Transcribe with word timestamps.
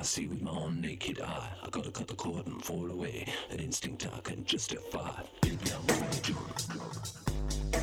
I 0.00 0.02
see 0.02 0.26
with 0.26 0.40
my 0.40 0.50
own 0.50 0.80
naked 0.80 1.20
eye. 1.20 1.46
I 1.62 1.68
gotta 1.68 1.90
cut 1.90 2.08
the 2.08 2.14
cord 2.14 2.46
and 2.46 2.64
fall 2.64 2.90
away. 2.90 3.26
An 3.50 3.58
instinct 3.58 4.08
I 4.16 4.20
can 4.20 4.42
justify. 4.46 5.10
Baby, 5.42 5.58
I'm 5.76 5.86
gonna 5.86 6.10
do. 6.22 6.34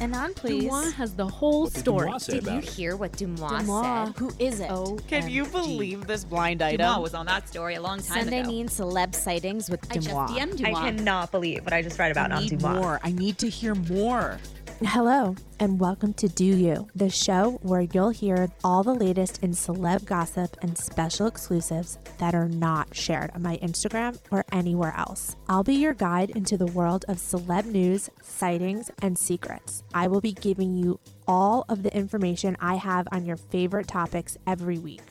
And 0.02 0.16
on, 0.16 0.34
please. 0.34 0.64
DeuxMoi 0.64 0.94
has 0.94 1.14
the 1.14 1.28
whole 1.28 1.66
What 1.66 1.74
did 1.74 1.80
story. 1.80 2.08
DeuxMoi 2.10 2.22
say 2.22 2.34
Did 2.40 2.46
you 2.48 2.58
it? 2.58 2.64
hear 2.66 2.96
what 2.96 3.12
DeuxMoi, 3.14 3.38
DeuxMoi. 3.50 4.06
said? 4.08 4.16
Who 4.18 4.32
is 4.40 4.60
it? 4.62 4.70
Oh, 4.72 4.98
Can 5.08 5.30
you 5.30 5.46
believe 5.46 6.08
this 6.08 6.24
blind 6.24 6.64
item? 6.64 6.88
DeuxMoi 6.88 7.02
was 7.04 7.14
on 7.14 7.28
that 7.28 7.48
story 7.48 7.76
a 7.76 7.82
long 7.82 8.00
time 8.00 8.22
Sunday 8.24 8.40
ago. 8.40 8.50
mean 8.50 8.68
celeb 8.68 9.14
sightings 9.14 9.70
with 9.70 9.80
I 9.92 9.96
just 10.00 10.10
DM'd 10.10 10.66
I 10.66 10.72
cannot 10.72 11.32
believe 11.32 11.64
what 11.66 11.74
I 11.74 11.84
just 11.84 12.00
read 12.00 12.12
about 12.12 12.32
I 12.32 12.38
on 12.38 12.44
need 12.44 12.54
DeuxMoi. 12.54 12.76
more. 12.82 13.00
I 13.04 13.12
need 13.12 13.38
to 13.40 13.48
hear 13.50 13.76
more. 13.76 14.40
Hello, 14.86 15.36
and 15.60 15.80
welcome 15.80 16.14
to 16.14 16.30
Deux 16.30 16.56
U, 16.56 16.88
the 16.96 17.10
show 17.10 17.60
where 17.64 17.82
you'll 17.82 18.12
hear 18.12 18.52
all 18.64 18.84
the 18.84 18.94
latest 18.94 19.42
in 19.42 19.50
celeb 19.50 20.06
gossip 20.06 20.56
and 20.62 20.78
special 20.78 21.26
exclusives 21.26 21.98
that 22.20 22.36
are 22.36 22.48
not 22.48 22.96
shared 22.96 23.32
on 23.34 23.42
my 23.42 23.58
Instagram 23.58 24.20
or 24.30 24.46
anywhere 24.52 24.94
else. 24.96 25.36
I'll 25.50 25.64
be 25.64 25.74
your 25.74 25.96
guide 25.96 26.30
into 26.30 26.58
the 26.58 26.68
world 26.68 27.06
of 27.08 27.18
celeb 27.18 27.66
news, 27.66 28.12
sightings, 28.22 28.92
and 29.02 29.18
secrets. 29.18 29.82
I 29.96 30.08
will 30.10 30.22
be 30.22 30.34
giving 30.34 30.76
you 30.76 31.00
all 31.28 31.66
of 31.70 31.82
the 31.82 31.96
information 31.98 32.56
I 32.60 32.76
have 32.76 33.08
on 33.12 33.26
your 33.26 33.38
favorite 33.38 33.88
topics 33.88 34.38
every 34.46 34.78
week. 34.78 35.02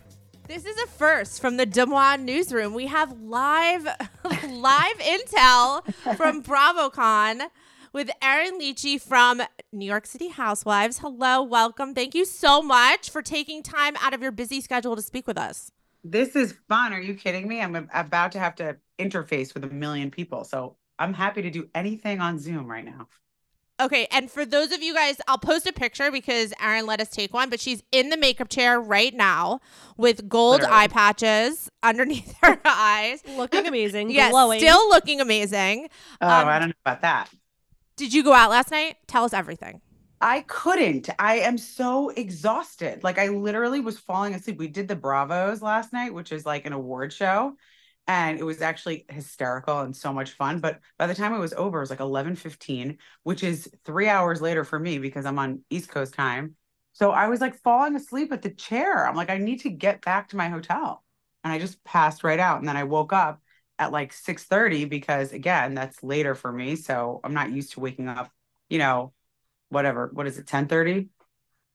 This 0.47 0.65
is 0.65 0.79
a 0.79 0.87
first 0.87 1.41
from 1.41 1.57
the 1.57 1.67
DeuxMoi 1.67 2.21
newsroom. 2.21 2.73
We 2.73 2.87
have 2.87 3.21
live 3.21 3.83
live 4.49 4.99
intel 4.99 5.93
from 6.17 6.41
BravoCon 6.45 7.49
with 7.97 8.11
Erin 8.21 8.59
Lichy 8.59 8.99
from 8.99 9.41
New 9.73 9.87
York 9.87 10.05
City 10.05 10.29
Housewives. 10.29 10.99
Hello, 10.99 11.43
welcome. 11.43 11.95
Thank 11.95 12.15
you 12.15 12.27
so 12.27 12.61
much 12.61 13.09
for 13.09 13.23
taking 13.23 13.63
time 13.63 13.97
out 14.03 14.13
of 14.13 14.21
your 14.21 14.33
busy 14.33 14.61
schedule 14.61 14.95
to 14.97 15.01
speak 15.01 15.27
with 15.27 15.39
us. 15.39 15.73
This 16.05 16.37
is 16.37 16.53
fun. 16.69 16.93
Are 16.93 17.01
you 17.01 17.15
kidding 17.15 17.49
me? 17.49 17.63
I'm 17.63 17.89
about 17.95 18.33
to 18.33 18.39
have 18.39 18.55
to 18.57 18.77
interface 18.99 19.55
with 19.55 19.65
a 19.65 19.69
million 19.69 20.11
people. 20.11 20.45
So 20.45 20.77
I'm 20.99 21.15
happy 21.15 21.41
to 21.41 21.49
do 21.49 21.71
anything 21.75 22.21
on 22.21 22.39
Zoom 22.39 22.71
right 22.71 22.85
now. 22.85 23.09
Okay, 23.81 24.07
and 24.11 24.31
for 24.31 24.45
those 24.45 24.73
of 24.73 24.83
you 24.83 24.93
guys, 24.93 25.17
I'll 25.27 25.39
post 25.39 25.67
a 25.67 25.73
picture 25.73 26.11
because 26.11 26.53
Erin 26.61 26.85
let 26.85 27.01
us 27.01 27.09
take 27.09 27.33
one, 27.33 27.49
but 27.49 27.61
she's 27.61 27.83
in 27.93 28.11
the 28.11 28.19
makeup 28.19 28.51
chair 28.51 28.79
right 28.79 29.15
now 29.15 29.61
with 29.97 30.29
gold 30.29 30.61
Literally. 30.61 30.81
eye 30.83 30.89
patches 30.89 31.71
underneath 31.83 32.35
her 32.43 32.61
eyes. 32.63 33.23
Looking 33.39 33.67
amazing. 33.67 34.11
Yes, 34.17 34.33
glowing. 34.33 34.61
still 34.61 34.87
looking 34.91 35.23
amazing. 35.23 35.89
Oh, 36.21 36.29
Um, 36.29 36.47
I 36.47 36.59
don't 36.59 36.69
know 36.69 36.75
about 36.85 37.01
that. 37.01 37.31
Did 37.97 38.13
you 38.13 38.23
go 38.23 38.35
out 38.35 38.51
last 38.51 38.71
night? 38.71 38.97
Tell 39.07 39.25
us 39.25 39.33
everything. 39.33 39.81
I 40.21 40.43
couldn't. 40.43 41.09
I 41.19 41.39
am 41.41 41.57
so 41.59 42.11
exhausted. 42.11 43.03
Like 43.03 43.19
I 43.19 43.29
literally 43.29 43.81
was 43.81 43.99
falling 43.99 44.35
asleep. 44.35 44.59
We 44.59 44.69
did 44.69 44.89
the 44.89 44.97
Bravos 44.97 45.63
last 45.63 45.93
night, 45.93 46.13
which 46.13 46.33
is 46.33 46.45
like 46.47 46.67
an 46.67 46.73
award 46.75 47.13
show. 47.13 47.55
And 48.07 48.39
it 48.39 48.45
was 48.45 48.61
actually 48.63 49.07
hysterical 49.09 49.81
and 49.81 49.97
so 49.97 50.13
much 50.13 50.33
fun. 50.33 50.61
But 50.61 50.81
by 50.99 51.07
the 51.07 51.15
time 51.15 51.35
it 51.35 51.39
was 51.39 51.55
over, 51.55 51.79
it 51.79 51.83
was 51.83 51.91
like 51.91 52.01
11:15, 52.01 52.99
which 53.25 53.43
is 53.43 53.69
three 53.85 54.09
hours 54.09 54.41
later 54.41 54.63
for 54.65 54.79
me 54.79 54.99
because 54.99 55.27
I'm 55.27 55.39
on 55.39 55.63
East 55.71 55.89
Coast 55.89 56.15
time. 56.15 56.55
So 56.93 57.11
I 57.11 57.29
was 57.29 57.41
like 57.41 57.57
falling 57.63 57.97
asleep 57.97 58.33
at 58.33 58.43
the 58.43 58.51
chair. 58.51 59.07
I'm 59.07 59.17
like, 59.17 59.31
I 59.31 59.39
need 59.39 59.61
to 59.61 59.71
get 59.71 60.05
back 60.05 60.29
to 60.29 60.37
my 60.37 60.49
hotel. 60.49 61.03
And 61.45 61.53
I 61.53 61.59
just 61.59 61.83
passed 61.85 62.25
right 62.25 62.41
out. 62.41 62.59
And 62.59 62.69
then 62.69 62.77
I 62.77 62.85
woke 62.85 63.13
up 63.13 63.41
at 63.79 63.93
like 63.93 64.13
6:30 64.13 64.89
because 64.89 65.33
again, 65.33 65.75
that's 65.75 66.03
later 66.03 66.35
for 66.35 66.51
me. 66.53 66.77
So 66.77 67.21
I'm 67.23 67.35
not 67.35 67.53
used 67.53 67.73
to 67.73 67.81
waking 67.81 68.09
up, 68.09 68.31
you 68.69 68.79
know, 68.79 69.13
whatever. 69.69 70.11
What 70.13 70.27
is 70.27 70.39
it, 70.39 70.47
10:30? 70.47 71.09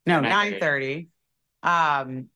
No, 0.05 0.19
9:30. 0.19 1.09
Um, 1.63 2.29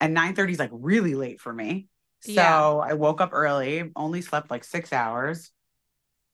and 0.00 0.14
9:30 0.14 0.52
is 0.52 0.58
like 0.58 0.70
really 0.72 1.14
late 1.14 1.40
for 1.40 1.52
me. 1.52 1.88
So 2.20 2.32
Yeah. 2.32 2.76
I 2.76 2.94
woke 2.94 3.20
up 3.20 3.30
early, 3.32 3.90
only 3.96 4.22
slept 4.22 4.50
like 4.50 4.64
six 4.64 4.92
hours. 4.92 5.50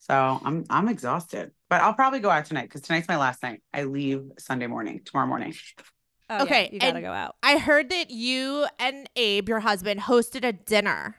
So 0.00 0.14
I'm 0.14 0.64
I'm 0.70 0.89
exhausted. 0.89 1.53
But 1.69 1.81
I'll 1.81 1.94
probably 1.94 2.20
go 2.20 2.31
out 2.31 2.44
tonight 2.47 2.62
because 2.62 2.83
tonight's 2.83 3.09
my 3.09 3.16
last 3.16 3.42
night. 3.42 3.62
I 3.75 3.82
leave 3.82 4.22
Sunday 4.38 4.66
morning, 4.69 5.03
tomorrow 5.04 5.27
morning. 5.27 5.54
Oh, 6.31 6.37
yeah, 6.37 6.43
Okay, 6.44 6.71
you 6.72 6.78
gotta 6.78 6.97
and- 6.97 7.04
go 7.04 7.12
out. 7.12 7.37
I 7.43 7.59
heard 7.59 7.91
that 7.91 8.10
you 8.10 8.66
and 8.78 9.09
Abe, 9.16 9.48
your 9.48 9.60
husband, 9.60 10.00
hosted 10.00 10.47
a 10.47 10.53
dinner 10.53 11.16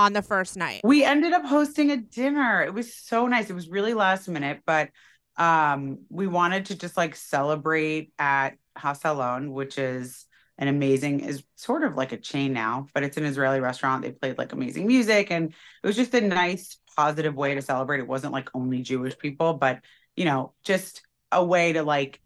on 0.00 0.14
the 0.14 0.22
first 0.22 0.56
night. 0.56 0.80
We 0.82 1.04
ended 1.04 1.32
up 1.34 1.44
hosting 1.44 1.90
a 1.90 1.98
dinner. 1.98 2.62
It 2.62 2.72
was 2.72 2.94
so 2.94 3.26
nice. 3.26 3.50
It 3.50 3.54
was 3.54 3.68
really 3.68 3.94
last 3.94 4.28
minute, 4.28 4.60
but 4.66 4.88
um 5.36 6.00
we 6.08 6.26
wanted 6.26 6.66
to 6.66 6.74
just 6.74 6.96
like 6.96 7.14
celebrate 7.14 8.12
at 8.18 8.50
HaSalon, 8.76 9.52
which 9.52 9.78
is 9.78 10.26
an 10.58 10.68
amazing 10.68 11.20
is 11.20 11.42
sort 11.54 11.84
of 11.84 11.96
like 11.96 12.12
a 12.12 12.16
chain 12.16 12.52
now, 12.52 12.86
but 12.94 13.02
it's 13.02 13.18
an 13.18 13.24
Israeli 13.24 13.60
restaurant. 13.60 14.02
They 14.02 14.12
played 14.12 14.38
like 14.38 14.52
amazing 14.52 14.86
music 14.86 15.30
and 15.30 15.50
it 15.82 15.86
was 15.86 15.96
just 15.96 16.14
a 16.14 16.20
nice 16.20 16.78
positive 16.96 17.34
way 17.34 17.54
to 17.54 17.62
celebrate. 17.62 18.00
It 18.00 18.08
wasn't 18.08 18.32
like 18.32 18.48
only 18.54 18.82
Jewish 18.82 19.16
people, 19.18 19.54
but 19.54 19.80
you 20.16 20.24
know, 20.24 20.54
just 20.64 21.02
a 21.30 21.44
way 21.44 21.74
to 21.74 21.82
like 21.82 22.20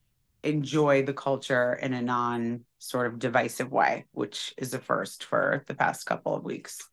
enjoy 0.45 1.03
the 1.05 1.13
culture 1.13 1.75
in 1.75 1.93
a 1.93 2.03
non 2.03 2.65
sort 2.79 3.07
of 3.09 3.19
divisive 3.19 3.73
way, 3.73 4.07
which 4.13 4.55
is 4.59 4.75
a 4.75 4.79
first 4.79 5.25
for 5.25 5.65
the 5.67 5.75
past 5.75 6.07
couple 6.07 6.35
of 6.35 6.45
weeks. 6.45 6.89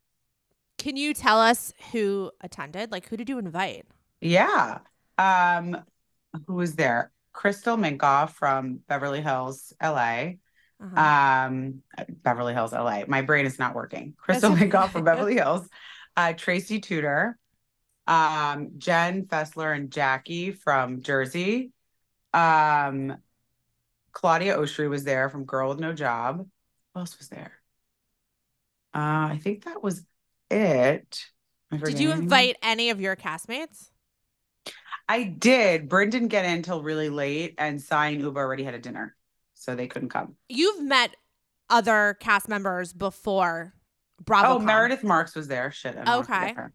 Can 0.82 0.96
you 0.96 1.14
tell 1.14 1.38
us 1.38 1.72
who 1.92 2.32
attended? 2.40 2.90
Like, 2.90 3.08
who 3.08 3.16
did 3.16 3.28
you 3.28 3.38
invite? 3.38 3.86
Yeah. 4.20 4.78
Um, 5.16 5.76
who 6.48 6.54
was 6.54 6.74
there? 6.74 7.12
Crystal 7.32 7.76
Minkoff 7.76 8.30
from 8.30 8.80
Beverly 8.88 9.20
Hills, 9.20 9.72
LA. 9.80 10.32
Uh-huh. 10.82 11.00
Um, 11.00 11.82
Beverly 12.24 12.52
Hills, 12.52 12.72
LA. 12.72 13.02
My 13.06 13.22
brain 13.22 13.46
is 13.46 13.60
not 13.60 13.76
working. 13.76 14.14
Crystal 14.16 14.50
Minkoff 14.50 14.90
from 14.90 15.04
Beverly 15.04 15.34
Hills. 15.36 15.68
Uh, 16.16 16.32
Tracy 16.32 16.80
Tutor. 16.80 17.38
Um, 18.08 18.72
Jen 18.78 19.26
Fessler 19.26 19.76
and 19.76 19.88
Jackie 19.88 20.50
from 20.50 21.02
Jersey. 21.02 21.70
Um, 22.34 23.18
Claudia 24.10 24.56
Oshry 24.56 24.90
was 24.90 25.04
there 25.04 25.28
from 25.28 25.44
Girl 25.44 25.68
with 25.68 25.78
No 25.78 25.92
Job. 25.92 26.38
Who 26.92 27.00
else 27.00 27.16
was 27.18 27.28
there? 27.28 27.52
Uh, 28.92 29.30
I 29.30 29.40
think 29.40 29.64
that 29.64 29.80
was 29.80 30.04
it. 30.52 31.24
Did 31.84 31.98
you 31.98 32.12
invite 32.12 32.56
any 32.62 32.90
of 32.90 33.00
your 33.00 33.16
castmates? 33.16 33.88
I 35.08 35.24
did. 35.24 35.88
Brynn 35.88 36.10
didn't 36.10 36.28
get 36.28 36.44
in 36.44 36.52
until 36.52 36.82
really 36.82 37.08
late, 37.08 37.54
and 37.58 37.80
Sai 37.80 38.08
and 38.08 38.22
Ubah 38.22 38.36
already 38.36 38.62
had 38.62 38.74
a 38.74 38.78
dinner, 38.78 39.16
so 39.54 39.74
they 39.74 39.86
couldn't 39.86 40.10
come. 40.10 40.36
You've 40.48 40.82
met 40.82 41.16
other 41.68 42.16
cast 42.20 42.48
members 42.48 42.92
before 42.92 43.74
Bravo. 44.24 44.54
Oh, 44.54 44.58
Meredith 44.58 45.02
Marks 45.02 45.34
was 45.34 45.48
there. 45.48 45.70
Shit. 45.72 45.96
I 45.96 46.04
don't 46.04 46.28
wanna 46.28 46.48
forget 46.48 46.72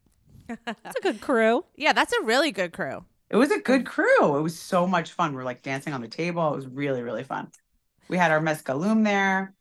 Okay. 0.50 0.74
That's 0.84 0.96
a 0.98 1.02
good 1.02 1.22
crew. 1.22 1.66
Yeah, 1.76 1.94
that's 1.94 2.14
a 2.14 2.24
really 2.24 2.52
good 2.52 2.74
crew. 2.74 3.06
It 3.30 3.36
was 3.36 3.52
a 3.52 3.60
good 3.60 3.86
crew. 3.86 4.38
It 4.38 4.42
was 4.42 4.58
so 4.58 4.88
much 4.88 5.12
fun. 5.12 5.36
We 5.36 5.42
are 5.42 5.46
like 5.46 5.62
dancing 5.62 5.94
on 5.94 6.02
the 6.02 6.08
table. 6.08 6.54
It 6.54 6.56
was 6.56 6.68
really, 6.68 7.04
really 7.04 7.26
fun. 7.26 7.52
We 8.08 8.18
had 8.18 8.32
our 8.32 8.40
mezcaloom 8.40 9.04
there, 9.04 9.54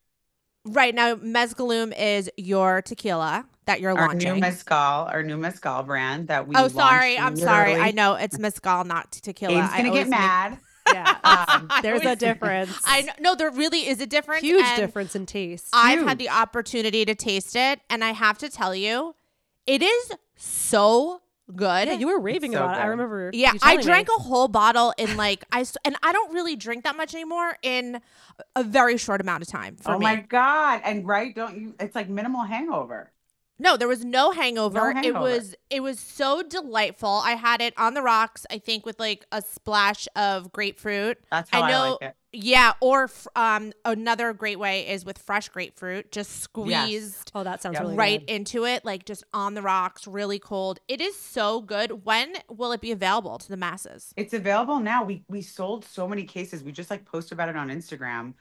Right 0.67 0.97
now, 0.97 1.15
Mezcaloom 1.15 1.97
is 1.97 2.29
your 2.37 2.83
tequila 2.83 3.47
that 3.67 3.81
you're 3.81 3.97
our 3.97 4.09
launching. 4.09 4.35
new 4.35 4.41
mezcal, 4.41 4.77
our 4.77 5.23
new 5.23 5.37
mezcal 5.37 5.83
brand 5.83 6.29
that 6.29 6.47
we. 6.49 6.55
oh, 6.57 6.69
sorry. 6.69 7.19
I'm 7.19 7.37
sorry. 7.37 7.75
I 7.75 7.91
know 7.91 8.15
it's 8.15 8.39
mezcal, 8.39 8.85
not 8.85 9.13
tequila. 9.13 9.59
Abe's 9.59 9.71
I 9.73 9.77
gonna 9.79 9.89
always 9.91 10.05
get 10.05 10.11
make- 10.11 10.19
mad. 10.21 10.59
Yeah. 10.93 11.17
Um, 11.49 11.69
There's 11.83 12.05
a 12.05 12.15
difference. 12.29 12.81
I 12.85 13.03
know. 13.03 13.13
No, 13.19 13.35
there 13.35 13.51
really 13.51 13.89
is 13.89 14.01
a 14.01 14.07
difference. 14.07 14.43
Huge 14.43 14.63
and 14.65 14.77
difference 14.77 15.17
in 15.17 15.27
taste. 15.27 15.67
I've 15.73 16.07
had 16.07 16.19
the 16.19 16.31
opportunity 16.31 17.05
to 17.05 17.15
taste 17.17 17.57
it, 17.57 17.81
and 17.91 18.05
I 18.05 18.13
have 18.13 18.39
to 18.39 18.49
tell 18.49 18.73
you, 18.73 19.17
it 19.67 19.83
is 19.83 20.13
so 20.37 21.23
good. 21.55 21.89
yeah, 21.89 21.95
you 21.95 22.07
were 22.07 22.21
raving 22.21 22.53
so 22.53 22.59
about 22.59 22.77
it. 22.77 22.83
I 22.83 22.87
remember. 22.87 23.31
Yeah, 23.35 23.53
you 23.55 23.59
I 23.65 23.83
drank 23.83 24.07
me. 24.07 24.15
a 24.17 24.23
whole 24.23 24.47
bottle 24.47 24.95
in 24.97 25.17
like 25.17 25.45
I 25.51 25.65
and 25.85 25.97
I 26.05 26.13
don't 26.13 26.33
really 26.33 26.55
drink 26.55 26.85
that 26.85 26.97
much 26.97 27.15
anymore 27.15 27.57
in 27.63 28.01
a 28.55 28.63
very 28.63 28.97
short 28.97 29.21
amount 29.21 29.43
of 29.43 29.49
time 29.49 29.75
for 29.77 29.93
oh 29.95 29.99
me. 29.99 30.05
my 30.05 30.17
god! 30.17 30.83
And 30.85 31.05
right, 31.05 31.35
don't 31.35 31.61
you? 31.61 31.75
It's 31.81 31.97
like 31.97 32.09
minimal 32.09 32.43
hangover. 32.45 33.11
No, 33.59 33.77
there 33.77 33.89
was 33.89 34.05
no 34.05 34.33
hangover. 34.33 34.91
It 34.91 34.95
hangover. 34.97 35.19
It 35.19 35.21
was 35.21 35.55
it 35.71 35.81
was 35.81 35.99
so 35.99 36.43
delightful. 36.43 37.09
I 37.25 37.33
had 37.33 37.61
it 37.63 37.75
on 37.79 37.95
the 37.95 38.03
rocks, 38.03 38.45
I 38.51 38.59
think 38.59 38.85
with 38.85 39.01
like 39.01 39.25
a 39.33 39.41
splash 39.43 40.07
of 40.15 40.53
grapefruit. 40.53 41.19
That's 41.31 41.51
how 41.51 41.63
I 41.63 41.67
I, 41.67 41.71
know 41.71 41.91
like 42.01 42.11
it. 42.11 42.17
Yeah, 42.33 42.73
or 42.81 43.05
f- 43.05 43.27
um 43.35 43.73
another 43.87 44.35
great 44.35 44.59
way 44.59 44.87
is 44.87 45.07
with 45.07 45.17
fresh 45.19 45.49
grapefruit, 45.49 46.13
just 46.13 46.43
squeezed 46.43 47.33
Oh, 47.35 47.45
that 47.45 47.63
sounds 47.63 47.75
Yeah. 47.75 47.81
really 47.83 47.97
right 47.97 48.21
good. 48.21 48.31
into 48.31 48.65
it, 48.67 48.85
like 48.85 49.07
just 49.07 49.25
on 49.33 49.55
the 49.55 49.63
rocks, 49.63 50.07
really 50.07 50.39
cold. 50.39 50.79
It 50.87 51.01
is 51.01 51.17
so 51.19 51.63
good. 51.63 52.05
When 52.05 52.35
will 52.51 52.73
it 52.73 52.83
be 52.83 52.93
available 52.93 53.39
to 53.39 53.49
the 53.49 53.57
masses? 53.57 54.13
It's 54.19 54.35
available 54.35 54.81
now. 54.81 55.03
We 55.05 55.25
we 55.29 55.41
sold 55.41 55.85
so 55.87 56.07
many 56.07 56.25
cases. 56.25 56.63
We 56.63 56.73
just 56.73 56.91
like 56.91 57.07
posted 57.07 57.33
about 57.33 57.49
it 57.49 57.57
on 57.57 57.69
Instagram 57.71 58.35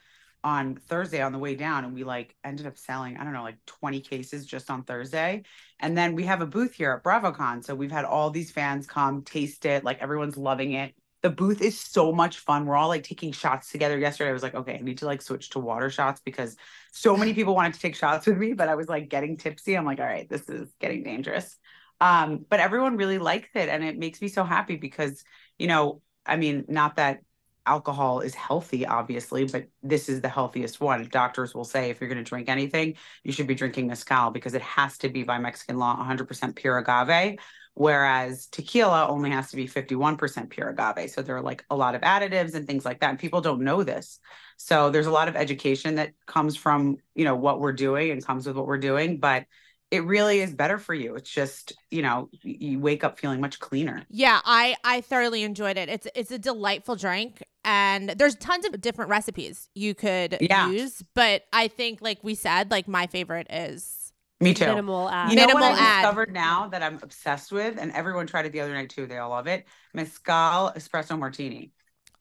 on 0.46 0.76
Thursday 0.76 1.22
on 1.22 1.34
the 1.34 1.40
way 1.40 1.56
down, 1.56 1.84
and 1.84 1.94
we 1.94 2.04
like 2.04 2.36
ended 2.44 2.68
up 2.68 2.78
selling 2.78 3.18
I 3.18 3.24
don't 3.24 3.34
know 3.34 3.42
like 3.44 3.58
twenty 3.66 4.00
cases 4.00 4.46
just 4.46 4.70
on 4.70 4.84
Thursday. 4.84 5.44
And 5.80 5.98
then 5.98 6.14
we 6.16 6.24
have 6.26 6.42
a 6.42 6.46
booth 6.46 6.76
here 6.76 6.92
at 6.94 7.04
BravoCon, 7.04 7.66
so 7.66 7.76
we've 7.76 7.92
had 7.92 8.06
all 8.06 8.30
these 8.30 8.52
fans 8.52 8.86
come 8.86 9.24
taste 9.24 9.66
it. 9.66 9.84
Like 9.84 10.02
everyone's 10.02 10.38
loving 10.38 10.74
it. 10.74 10.94
The 11.24 11.32
booth 11.32 11.62
is 11.62 11.80
so 11.80 12.12
much 12.12 12.38
fun. 12.38 12.68
We're 12.68 12.76
all 12.76 12.88
like 12.88 13.04
taking 13.04 13.32
shots 13.32 13.72
together. 13.72 13.98
Yesterday, 13.98 14.30
I 14.30 14.34
was 14.34 14.44
like, 14.44 14.54
okay, 14.54 14.76
I 14.76 14.82
need 14.82 15.00
to 15.00 15.08
like 15.08 15.24
switch 15.24 15.50
to 15.52 15.60
water 15.60 15.90
shots 15.90 16.22
because 16.24 16.56
so 16.92 17.18
many 17.18 17.34
people 17.34 17.56
wanted 17.56 17.74
to 17.74 17.80
take 17.80 17.96
shots 17.96 18.28
with 18.28 18.38
me, 18.38 18.54
but 18.54 18.70
I 18.70 18.76
was 18.76 18.88
like 18.88 19.10
getting 19.10 19.38
tipsy. 19.38 19.76
I'm 19.76 19.86
like, 19.86 20.00
all 20.00 20.06
right, 20.06 20.30
this 20.30 20.48
is 20.48 20.70
getting 20.80 21.02
dangerous. 21.02 21.58
Um, 22.00 22.46
but 22.48 22.60
everyone 22.60 22.98
really 22.98 23.18
likes 23.18 23.50
it, 23.56 23.68
and 23.68 23.84
it 23.84 23.98
makes 23.98 24.22
me 24.22 24.28
so 24.28 24.44
happy 24.44 24.76
because 24.76 25.24
you 25.58 25.68
know, 25.68 26.02
I 26.24 26.36
mean, 26.36 26.66
not 26.68 26.98
that 26.98 27.22
alcohol 27.66 28.20
is 28.20 28.34
healthy, 28.36 28.86
obviously, 28.86 29.46
but 29.46 29.68
this 29.82 30.10
is 30.10 30.22
the 30.22 30.30
healthiest 30.30 30.80
one. 30.80 31.08
Doctors 31.12 31.54
will 31.54 31.64
say 31.64 31.90
if 31.90 32.00
you're 32.00 32.10
going 32.10 32.24
to 32.24 32.30
drink 32.30 32.50
anything, 32.50 32.96
you 33.24 33.32
should 33.32 33.48
be 33.48 33.56
drinking 33.56 33.88
mezcal 33.88 34.32
because 34.32 34.54
it 34.54 34.62
has 34.62 34.98
to 35.00 35.10
be 35.10 35.24
by 35.24 35.38
Mexican 35.40 35.78
law 35.78 35.96
100% 35.98 36.56
pure 36.56 36.78
agave, 36.78 37.38
whereas 37.74 38.48
tequila 38.48 39.08
only 39.08 39.30
has 39.30 39.50
to 39.52 39.56
be 39.56 39.68
51% 39.68 40.50
pure 40.50 40.70
agave. 40.70 41.10
So 41.10 41.22
there 41.22 41.38
are 41.38 41.42
like 41.42 41.66
a 41.70 41.76
lot 41.76 41.96
of 41.96 42.02
additives 42.02 42.54
and 42.54 42.68
things 42.68 42.86
like 42.86 43.00
that. 43.02 43.10
And 43.10 43.20
people 43.20 43.42
don't 43.42 43.62
know 43.62 43.84
this. 43.84 44.20
So 44.58 44.90
there's 44.90 45.08
a 45.08 45.12
lot 45.12 45.28
of 45.28 45.36
education 45.36 45.96
that 45.96 46.12
comes 46.26 46.56
from, 46.56 46.98
you 47.16 47.26
know, 47.26 47.36
what 47.36 47.60
we're 47.60 47.74
doing 47.74 48.12
and 48.12 48.26
comes 48.26 48.48
with 48.48 48.56
what 48.56 48.68
we're 48.68 48.78
doing, 48.78 49.20
but 49.20 49.46
it 49.92 50.04
really 50.04 50.42
is 50.42 50.54
better 50.54 50.78
for 50.78 50.94
you. 50.94 51.16
It's 51.16 51.30
just, 51.30 51.74
you 51.92 52.02
know, 52.02 52.30
you 52.42 52.80
wake 52.80 53.04
up 53.04 53.20
feeling 53.20 53.40
much 53.42 53.60
cleaner. 53.60 54.04
Yeah, 54.10 54.42
I 54.44 54.76
I 54.84 55.02
thoroughly 55.02 55.44
enjoyed 55.44 55.78
it. 55.78 55.90
It's 55.90 56.08
it's 56.16 56.32
a 56.32 56.40
delightful 56.40 56.96
drink 56.96 57.44
and 57.64 58.10
there's 58.10 58.36
tons 58.36 58.66
of 58.66 58.80
different 58.82 59.10
recipes 59.10 59.70
you 59.74 59.96
could 59.96 60.38
Yeah. 60.42 60.70
use, 60.70 61.04
but 61.14 61.44
I 61.54 61.68
think 61.68 62.02
like 62.02 62.20
we 62.24 62.36
said, 62.36 62.72
like 62.72 62.88
my 62.88 63.08
favorite 63.08 63.48
is 63.50 64.12
Me 64.42 64.54
too. 64.54 64.66
Minimal 64.68 65.10
ad. 65.10 65.30
You 65.30 65.38
know 65.38 65.46
what 65.50 65.58
Minimal 65.58 65.76
I 65.76 66.02
discovered 66.02 66.32
now 66.34 66.68
that 66.70 66.84
I'm 66.84 67.00
obsessed 67.02 67.52
with, 67.52 67.78
and 67.80 67.92
everyone 67.94 68.28
tried 68.28 68.46
it 68.46 68.52
the 68.52 68.60
other 68.62 68.74
night 68.74 68.90
too. 68.90 69.08
They 69.08 69.18
all 69.18 69.30
love 69.30 69.48
it. 69.48 69.66
Mezcal 69.94 70.74
espresso 70.76 71.18
martini. 71.18 71.72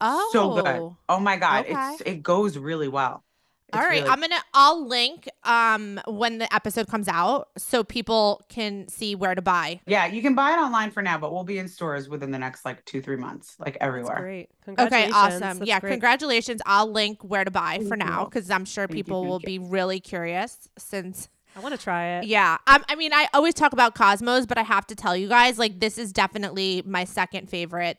oh 0.01 0.31
So 0.33 0.51
good. 0.51 0.65
Oh. 0.67 0.97
oh 1.09 1.21
my 1.21 1.37
god, 1.37 1.67
Okay. 1.67 1.73
it's 1.73 2.01
it 2.03 2.23
goes 2.23 2.57
really 2.57 2.89
well. 2.89 3.25
It's 3.75 3.82
All 3.82 3.88
right, 3.88 4.03
really- 4.03 4.09
I'm 4.09 4.21
gonna. 4.21 4.41
I'll 4.55 4.87
link 4.87 5.29
um 5.44 6.00
when 6.06 6.38
the 6.38 6.53
episode 6.55 6.88
comes 6.88 7.09
out 7.09 7.49
so 7.59 7.82
people 7.85 8.43
can 8.49 8.88
see 8.88 9.15
where 9.15 9.35
to 9.35 9.43
buy. 9.43 9.81
yeah, 9.87 10.06
you 10.06 10.23
can 10.23 10.35
buy 10.35 10.53
it 10.53 10.59
online 10.59 10.91
for 10.91 11.03
now, 11.03 11.19
but 11.19 11.32
we'll 11.32 11.44
be 11.44 11.59
in 11.59 11.69
stores 11.69 12.09
within 12.09 12.31
the 12.31 12.38
next 12.38 12.65
like 12.65 12.85
two 12.85 13.03
three 13.03 13.17
months, 13.17 13.56
like 13.59 13.75
That's 13.75 13.85
everywhere. 13.85 14.21
great. 14.21 14.49
Okay, 14.79 15.11
awesome. 15.11 15.41
That's 15.41 15.61
yeah, 15.62 15.81
great. 15.81 15.91
congratulations. 15.93 16.62
I'll 16.67 16.91
link 16.91 17.23
where 17.23 17.44
to 17.44 17.50
buy 17.50 17.79
for 17.79 17.97
Thank 17.97 18.05
now 18.06 18.25
because 18.25 18.50
I'm 18.50 18.65
sure 18.65 18.87
Thank 18.87 18.94
people 18.97 19.23
thank 19.23 19.31
will 19.31 19.41
you. 19.41 19.59
be 19.61 19.67
really 19.67 20.00
curious 20.00 20.69
since 20.79 21.29
I 21.56 21.61
want 21.61 21.73
to 21.73 21.81
try 21.81 22.19
it. 22.19 22.25
Yeah. 22.25 22.56
Um, 22.67 22.82
I 22.88 22.97
mean, 22.97 23.12
I 23.12 23.29
always 23.32 23.55
talk 23.55 23.73
about 23.73 23.94
Cosmos, 23.94 24.44
but 24.44 24.59
I 24.59 24.62
have 24.62 24.88
to 24.88 24.97
tell 24.97 25.17
you 25.17 25.29
guys, 25.29 25.56
like, 25.56 25.79
this 25.79 25.99
is 25.99 26.12
definitely 26.12 26.82
my 26.85 27.05
second 27.05 27.49
favorite, 27.49 27.99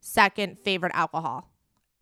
second 0.00 0.58
favorite 0.58 0.92
alcohol. 0.94 1.49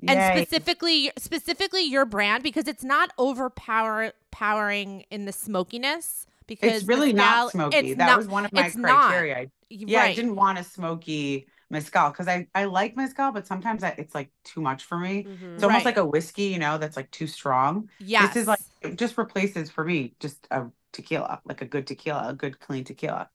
And 0.06 0.38
specifically, 0.38 1.10
specifically 1.18 1.82
your 1.82 2.04
brand 2.04 2.42
because 2.42 2.68
it's 2.68 2.84
not 2.84 3.10
overpower 3.18 4.12
powering 4.30 5.04
in 5.10 5.24
the 5.24 5.32
smokiness. 5.32 6.26
Because 6.46 6.76
it's 6.76 6.84
really 6.86 7.12
not 7.12 7.50
smoky. 7.50 7.76
it's 7.76 7.98
That 7.98 8.06
not- 8.06 8.18
was 8.18 8.26
one 8.28 8.44
of 8.46 8.52
my 8.52 8.70
not. 8.76 9.08
criteria. 9.10 9.36
I- 9.36 9.50
Yeah, 9.70 10.00
I 10.02 10.14
didn't 10.14 10.34
want 10.36 10.58
a 10.58 10.64
smoky 10.64 11.46
mezcal 11.68 12.08
because 12.08 12.26
I 12.26 12.46
I 12.54 12.64
like 12.64 12.96
mezcal, 12.96 13.32
but 13.32 13.46
sometimes 13.46 13.82
I, 13.84 13.90
it's 13.98 14.14
like 14.14 14.30
too 14.44 14.62
much 14.62 14.84
for 14.84 14.96
me. 14.96 15.24
Mhm. 15.24 15.54
It's 15.54 15.62
almost 15.62 15.80
Right. 15.80 15.84
like 15.84 15.96
a 15.98 16.06
whiskey, 16.06 16.44
you 16.44 16.58
know, 16.58 16.78
that's 16.78 16.96
like 16.96 17.10
too 17.10 17.26
strong. 17.26 17.90
Yeah, 17.98 18.26
This 18.26 18.36
is 18.36 18.46
like 18.46 18.60
it 18.80 18.96
just 18.96 19.18
replaces 19.18 19.70
for 19.70 19.84
me 19.84 20.14
just 20.20 20.46
a 20.50 20.70
tequila, 20.92 21.42
like 21.44 21.60
a 21.60 21.66
good 21.66 21.86
tequila, 21.86 22.28
a 22.30 22.34
good 22.34 22.58
clean 22.60 22.84
tequila. 22.84 23.28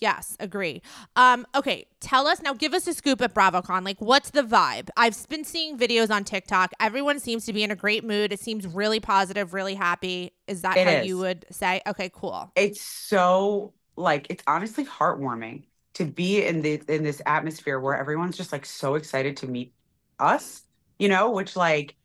Yes, 0.00 0.36
agree. 0.38 0.80
Um, 1.16 1.44
okay, 1.56 1.86
tell 2.00 2.28
us 2.28 2.40
now. 2.40 2.54
Give 2.54 2.72
us 2.72 2.86
a 2.86 2.94
scoop 2.94 3.20
at 3.20 3.34
BravoCon. 3.34 3.84
Like, 3.84 4.00
what's 4.00 4.30
the 4.30 4.42
vibe? 4.42 4.90
I've 4.96 5.28
been 5.28 5.44
seeing 5.44 5.76
videos 5.76 6.10
on 6.10 6.22
TikTok. 6.24 6.72
Everyone 6.78 7.18
seems 7.18 7.44
to 7.46 7.52
be 7.52 7.64
in 7.64 7.70
a 7.72 7.76
great 7.76 8.04
mood. 8.04 8.32
It 8.32 8.38
seems 8.40 8.66
really 8.66 9.00
positive, 9.00 9.54
really 9.54 9.74
happy. 9.74 10.32
Is 10.46 10.62
that 10.62 10.78
It 10.78 10.80
how 10.80 10.92
is. 11.04 11.08
you 11.08 11.18
would 11.18 11.46
say? 11.50 11.80
Okay, 11.86 12.10
cool. 12.14 12.52
It's 12.54 12.80
so 12.80 13.74
like 13.96 14.26
it's 14.30 14.42
honestly 14.46 14.84
heartwarming 14.84 15.64
to 15.94 16.04
be 16.04 16.44
in 16.44 16.62
the 16.62 16.82
in 16.88 17.04
this 17.04 17.22
atmosphere 17.26 17.78
where 17.80 17.96
everyone's 17.96 18.36
just 18.36 18.52
like 18.52 18.66
so 18.66 18.94
excited 18.96 19.36
to 19.38 19.46
meet 19.46 19.74
us, 20.18 20.62
you 20.98 21.08
know, 21.08 21.30
which 21.30 21.56
like 21.56 21.96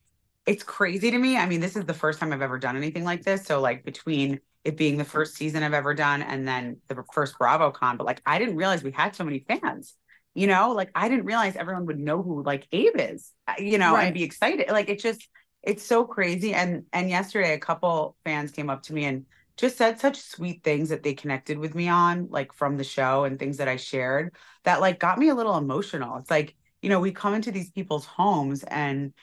it's 0.45 0.63
crazy 0.63 1.11
to 1.11 1.17
me. 1.17 1.37
I 1.37 1.47
mean, 1.47 1.61
this 1.61 1.75
is 1.75 1.85
the 1.85 1.93
first 1.93 2.19
time 2.19 2.33
I've 2.33 2.41
ever 2.41 2.59
done 2.59 2.77
anything 2.77 3.03
like 3.03 3.23
this. 3.23 3.45
So 3.45 3.61
like 3.61 3.83
between 3.85 4.41
it 4.63 4.77
being 4.77 4.97
the 4.97 5.05
first 5.05 5.35
season 5.35 5.63
I've 5.63 5.73
ever 5.73 5.93
done 5.93 6.21
and 6.21 6.47
then 6.47 6.77
the 6.87 7.03
first 7.13 7.37
BravoCon, 7.37 7.97
but 7.97 8.05
like 8.05 8.21
I 8.25 8.39
didn't 8.39 8.55
realize 8.55 8.83
we 8.83 8.91
had 8.91 9.15
so 9.15 9.23
many 9.23 9.45
fans. 9.47 9.95
You 10.35 10.47
know, 10.47 10.71
like 10.71 10.89
I 10.95 11.09
didn't 11.09 11.25
realize 11.25 11.55
everyone 11.55 11.85
would 11.85 11.99
know 11.99 12.23
who 12.23 12.41
like 12.43 12.67
Abe 12.71 12.95
is, 12.95 13.31
uh, 13.47 13.53
you 13.59 13.77
know, 13.77 13.95
Right. 13.95 14.05
and 14.05 14.13
be 14.13 14.23
excited. 14.23 14.67
Like 14.69 14.89
it 14.89 14.99
just 14.99 15.27
it's 15.61 15.83
so 15.83 16.05
crazy. 16.05 16.53
And 16.53 16.85
and 16.91 17.09
yesterday 17.09 17.53
a 17.53 17.59
couple 17.59 18.15
fans 18.25 18.51
came 18.51 18.69
up 18.69 18.83
to 18.83 18.93
me 18.93 19.05
and 19.05 19.25
just 19.57 19.77
said 19.77 19.99
such 19.99 20.17
sweet 20.19 20.63
things 20.63 20.89
that 20.89 21.03
they 21.03 21.13
connected 21.13 21.59
with 21.59 21.75
me 21.75 21.87
on, 21.87 22.27
like 22.29 22.53
from 22.53 22.77
the 22.77 22.83
show 22.83 23.25
and 23.25 23.37
things 23.37 23.57
that 23.57 23.67
I 23.67 23.75
shared 23.75 24.35
that 24.63 24.81
like 24.81 24.99
got 24.99 25.19
me 25.19 25.29
a 25.29 25.35
little 25.35 25.57
emotional. 25.57 26.17
It's 26.17 26.31
like, 26.31 26.55
you 26.81 26.89
know, 26.89 26.99
we 26.99 27.11
come 27.11 27.35
into 27.35 27.51
these 27.51 27.69
people's 27.69 28.05
homes 28.05 28.63
and 28.63 29.13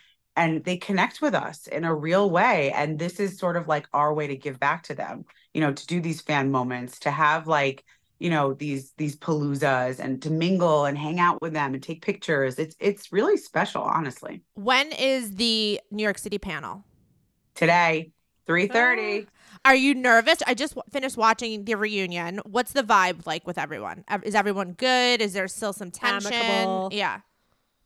and 0.41 0.65
they 0.65 0.79
connect 0.79 1.21
with 1.21 1.35
us 1.35 1.67
in 1.67 1.85
a 1.85 1.95
real 1.95 2.31
way. 2.31 2.73
And 2.73 2.99
this 2.99 3.21
is 3.21 3.39
sort 3.39 3.59
of 3.59 3.69
like 3.69 3.87
our 3.93 4.15
way 4.15 4.27
to 4.27 4.37
give 4.37 4.59
back 4.59 4.83
to 4.85 4.95
them, 4.95 5.27
you 5.53 5.61
know, 5.61 5.71
to 5.71 5.87
do 5.87 6.01
these 6.01 6.23
fan 6.23 6.51
moments, 6.51 6.99
to 7.01 7.11
have 7.11 7.47
like, 7.47 7.85
you 8.19 8.31
know, 8.31 8.55
these 8.55 8.93
these 8.97 9.17
paloozas 9.17 9.99
and 9.99 10.23
to 10.23 10.31
mingle 10.31 10.87
and 10.87 10.97
hang 10.97 11.21
out 11.21 11.43
with 11.43 11.53
them 11.53 11.75
and 11.75 11.83
take 11.83 12.01
pictures. 12.01 12.59
It's 12.59 12.75
it's 12.81 13.13
really 13.13 13.37
special, 13.37 13.83
honestly. 13.83 14.43
When 14.55 14.93
is 14.93 15.37
the 15.37 15.79
New 15.91 16.03
York 16.03 16.17
City 16.17 16.39
panel? 16.39 16.85
Today, 17.55 18.13
3:30. 18.47 19.27
Ah. 19.27 19.31
Are 19.67 19.75
you 19.75 19.95
nervous? 19.95 20.39
I 20.47 20.55
just 20.55 20.75
w- 20.75 20.91
finished 20.91 21.19
watching 21.19 21.67
the 21.67 21.75
reunion. 21.75 22.41
What's 22.47 22.73
the 22.73 22.83
vibe 22.83 23.27
like 23.27 23.47
with 23.47 23.59
everyone? 23.59 24.05
Is 24.23 24.35
everyone 24.35 24.73
good? 24.73 25.21
Is 25.21 25.35
there 25.35 25.49
still 25.49 25.75
some 25.75 25.91
tension? 25.91 26.33
Amicable. 26.33 26.89
Yeah. 26.93 27.21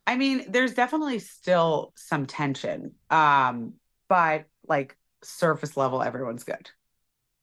I 0.06 0.17
mean, 0.17 0.45
there's 0.51 0.75
definitely 0.75 1.19
still 1.19 1.93
some 1.97 2.27
tension. 2.27 2.93
Um, 3.11 3.75
but 4.09 4.47
like 4.67 4.97
surface 5.23 5.77
level, 5.77 6.03
everyone's 6.03 6.45
good. 6.45 6.71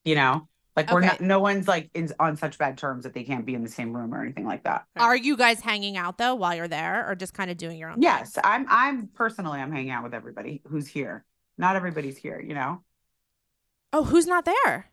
You 0.05 0.15
know? 0.15 0.47
Like 0.75 0.89
we're 0.89 0.99
Okay. 0.99 1.07
not 1.07 1.21
no 1.21 1.39
one's 1.39 1.67
like 1.67 1.89
in, 1.93 2.09
on 2.17 2.37
such 2.37 2.57
bad 2.57 2.77
terms 2.77 3.03
that 3.03 3.13
they 3.13 3.23
can't 3.23 3.45
be 3.45 3.55
in 3.55 3.63
the 3.63 3.69
same 3.69 3.95
room 3.95 4.13
or 4.13 4.21
anything 4.21 4.45
like 4.45 4.63
that. 4.63 4.85
Are 4.97 5.15
you 5.15 5.35
guys 5.35 5.59
hanging 5.59 5.97
out 5.97 6.17
though 6.17 6.33
while 6.35 6.55
you're 6.55 6.69
there, 6.69 7.09
or 7.09 7.15
just 7.15 7.33
kind 7.33 7.51
of 7.51 7.57
doing 7.57 7.77
your 7.77 7.89
own? 7.89 7.95
thing? 7.95 8.03
Yes, 8.03 8.37
I'm 8.41 8.65
I'm 8.69 9.07
personally 9.07 9.59
I'm 9.59 9.71
hanging 9.71 9.91
out 9.91 10.03
with 10.03 10.13
everybody 10.13 10.61
who's 10.67 10.87
here. 10.87 11.25
Not 11.57 11.75
everybody's 11.75 12.17
here, 12.17 12.39
you 12.39 12.53
know. 12.53 12.83
Oh, 13.93 14.03
who's 14.03 14.27
not 14.27 14.45
there? 14.45 14.91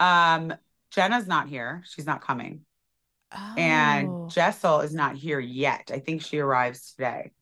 Um 0.00 0.54
Jenna's 0.90 1.26
not 1.26 1.48
here. 1.48 1.82
She's 1.86 2.06
not 2.06 2.22
coming. 2.22 2.64
Oh. 3.32 3.54
And 3.56 4.30
Jessel 4.30 4.80
is 4.80 4.94
not 4.94 5.16
here 5.16 5.40
yet. 5.40 5.90
I 5.92 5.98
think 5.98 6.22
she 6.22 6.38
arrives 6.38 6.92
today. 6.92 7.32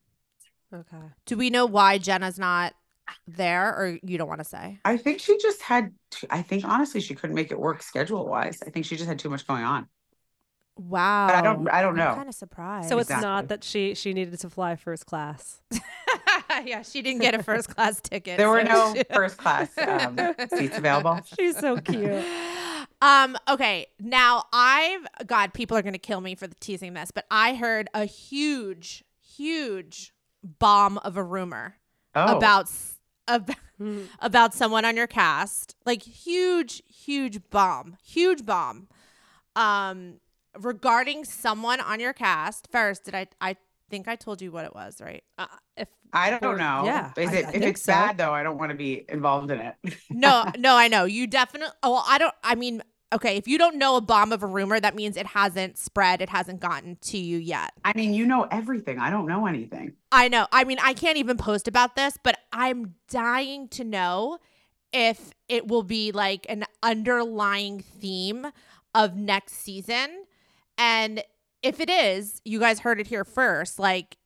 Okay. 0.75 0.97
do 1.26 1.37
we 1.37 1.50
know 1.50 1.67
why 1.67 1.99
Jenna's 1.99 2.38
not 2.38 2.73
there, 3.29 3.69
or 3.69 3.99
you 4.03 4.19
don't 4.19 4.26
want 4.29 4.41
to 4.41 4.45
say? 4.45 4.79
I 4.85 4.97
think 4.97 5.21
she 5.21 5.38
just 5.38 5.62
had 5.62 5.93
t- 6.11 6.26
I 6.31 6.43
think 6.43 6.64
honestly 6.64 7.00
she 7.00 7.14
couldn't 7.14 7.37
make 7.37 7.53
it 7.53 7.61
work 7.61 7.83
schedule 7.83 8.26
wise. 8.26 8.59
I 8.67 8.71
think 8.71 8.87
she 8.87 8.97
just 8.97 9.07
had 9.09 9.19
too 9.19 9.29
much 9.31 9.47
going 9.47 9.62
on. 9.62 9.87
Wow. 10.76 11.29
I 11.29 11.41
don't- 11.43 11.69
I 11.69 11.83
don't 11.83 11.95
know. 11.95 12.14
Kind 12.14 12.29
of 12.29 12.35
surprised. 12.35 12.88
So 12.88 12.99
it's 12.99 13.09
Exactly. 13.09 13.29
not 13.29 13.49
that 13.49 13.62
she 13.62 13.95
she 13.95 14.14
needed 14.14 14.37
to 14.41 14.50
fly 14.50 14.75
first 14.75 15.07
class. 15.07 15.61
yeah, 16.64 16.83
she 16.83 17.03
didn't 17.03 17.21
get 17.21 17.35
a 17.37 17.43
first 17.45 17.69
class 17.69 18.00
ticket. 18.00 18.38
There 18.38 18.49
were 18.49 18.64
so 18.67 18.73
no 18.73 18.95
she- 18.95 19.05
first 19.14 19.37
class 19.37 19.69
um, 19.79 20.19
seats 20.57 20.76
available. 20.76 21.21
She's 21.38 21.57
so 21.59 21.76
cute. 21.76 22.25
Um, 23.04 23.37
okay. 23.49 23.87
Now 24.00 24.44
I've 24.52 25.06
God, 25.26 25.52
people 25.52 25.76
are 25.76 25.82
gonna 25.82 25.99
kill 25.99 26.20
me 26.20 26.34
for 26.34 26.46
the 26.46 26.54
teasing 26.56 26.94
this, 26.94 27.11
but 27.11 27.26
I 27.30 27.54
heard 27.54 27.88
a 27.92 28.04
huge, 28.06 29.04
huge 29.20 30.12
bomb 30.42 30.99
of 30.99 31.16
a 31.16 31.23
rumor 31.23 31.76
Oh, 32.14 32.37
about 32.37 32.70
about, 33.28 33.56
Mhm. 33.80 34.06
about 34.20 34.54
someone 34.54 34.84
on 34.84 34.96
your 34.96 35.06
cast. 35.06 35.75
Like 35.84 36.02
huge, 36.02 36.82
huge 36.87 37.40
bomb. 37.50 37.96
Huge 38.02 38.44
bomb. 38.46 38.88
Um 39.56 40.20
regarding 40.58 41.25
someone 41.25 41.80
on 41.80 42.00
your 42.00 42.12
cast. 42.12 42.68
First, 42.70 43.04
did 43.04 43.14
I 43.14 43.26
I 43.40 43.56
think 43.90 44.08
I 44.08 44.16
told 44.16 44.40
you 44.40 44.50
what 44.52 44.64
it 44.64 44.75
was, 44.75 45.00
right? 45.00 45.23
Uh, 45.37 45.46
if 45.76 45.88
I 46.12 46.30
don't 46.30 46.44
or- 46.44 46.56
know. 46.56 46.82
Yeah, 46.87 47.11
Is 47.16 47.32
it 47.32 47.44
I 47.46 47.50
if 47.52 47.62
it's 47.62 47.82
so. 47.82 47.92
bad 47.92 48.16
though? 48.18 48.32
I 48.32 48.42
don't 48.42 48.56
want 48.56 48.70
to 48.70 48.76
be 48.76 49.04
involved 49.08 49.50
in 49.50 49.61
it. 49.61 49.75
No, 50.11 50.44
no, 50.58 50.76
I 50.76 50.88
know. 50.88 51.04
You 51.04 51.26
definitely 51.26 51.75
Oh, 51.82 51.92
well, 51.94 52.04
I 52.06 52.18
don't 52.18 52.34
I 52.44 52.54
mean, 52.54 52.82
okay, 53.14 53.37
if 53.37 53.47
you 53.47 53.56
don't 53.56 53.76
know 53.76 53.97
a 53.97 54.00
bomb 54.00 54.33
of 54.33 54.42
a 54.42 54.47
rumor, 54.47 54.80
that 54.80 54.94
means 54.94 55.16
it 55.16 55.28
hasn't 55.28 55.78
spread, 55.78 56.21
it 56.21 56.28
hasn't 56.28 56.61
gotten 56.61 56.97
to 56.97 57.16
you 57.16 57.38
yet. 57.38 57.73
I 57.85 57.92
mean, 57.94 58.12
you 58.12 58.26
know 58.26 58.49
everything. 58.50 58.99
I 58.99 59.09
don't 59.09 59.26
know 59.26 59.47
anything. 59.47 59.94
I 60.11 60.28
know. 60.28 60.47
I 60.50 60.64
mean, 60.64 60.78
I 60.83 60.94
can't 60.94 61.16
even 61.16 61.37
post 61.37 61.68
about 61.68 61.94
this, 61.94 62.18
but 62.23 62.37
I'm 62.52 62.97
dying 63.09 63.68
to 63.68 63.85
know 63.85 64.38
if 64.92 65.33
it 65.49 65.68
will 65.68 65.85
be 65.85 66.12
like 66.12 66.47
an 66.49 66.64
underlying 66.83 67.80
theme 67.80 68.47
of 68.94 69.16
next 69.16 69.54
season. 69.54 70.25
And 70.76 71.23
if 71.62 71.80
it 71.80 71.88
is, 71.88 72.40
you 72.44 72.59
guys 72.59 72.80
heard 72.80 73.00
it 73.00 73.06
here 73.06 73.25
first. 73.25 73.78
Like, 73.78 74.16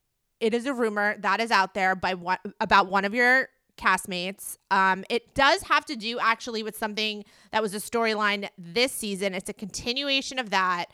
it 0.40 0.54
is 0.54 0.66
a 0.66 0.73
rumor 0.73 1.16
that 1.18 1.40
is 1.40 1.50
out 1.50 1.75
there 1.75 1.95
by 1.95 2.14
one 2.14 2.38
about 2.61 2.88
one 2.88 3.04
of 3.04 3.14
your 3.14 3.49
castmates. 3.78 4.58
Um, 4.70 5.04
it 5.08 5.35
does 5.35 5.62
have 5.62 5.85
to 5.87 5.97
do 5.97 6.18
actually 6.20 6.62
with 6.62 6.76
something 6.76 7.25
that 7.52 7.62
was 7.62 7.73
a 7.75 7.78
storyline 7.78 8.49
this 8.58 8.92
season. 8.92 9.35
It's 9.35 9.49
a 9.49 9.54
continuation 9.54 10.38
of 10.38 10.50
that, 10.50 10.87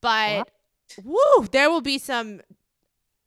but 0.00 0.50
woo, 1.04 1.46
there 1.50 1.70
will 1.70 1.80
be 1.80 1.98
some. 1.98 2.40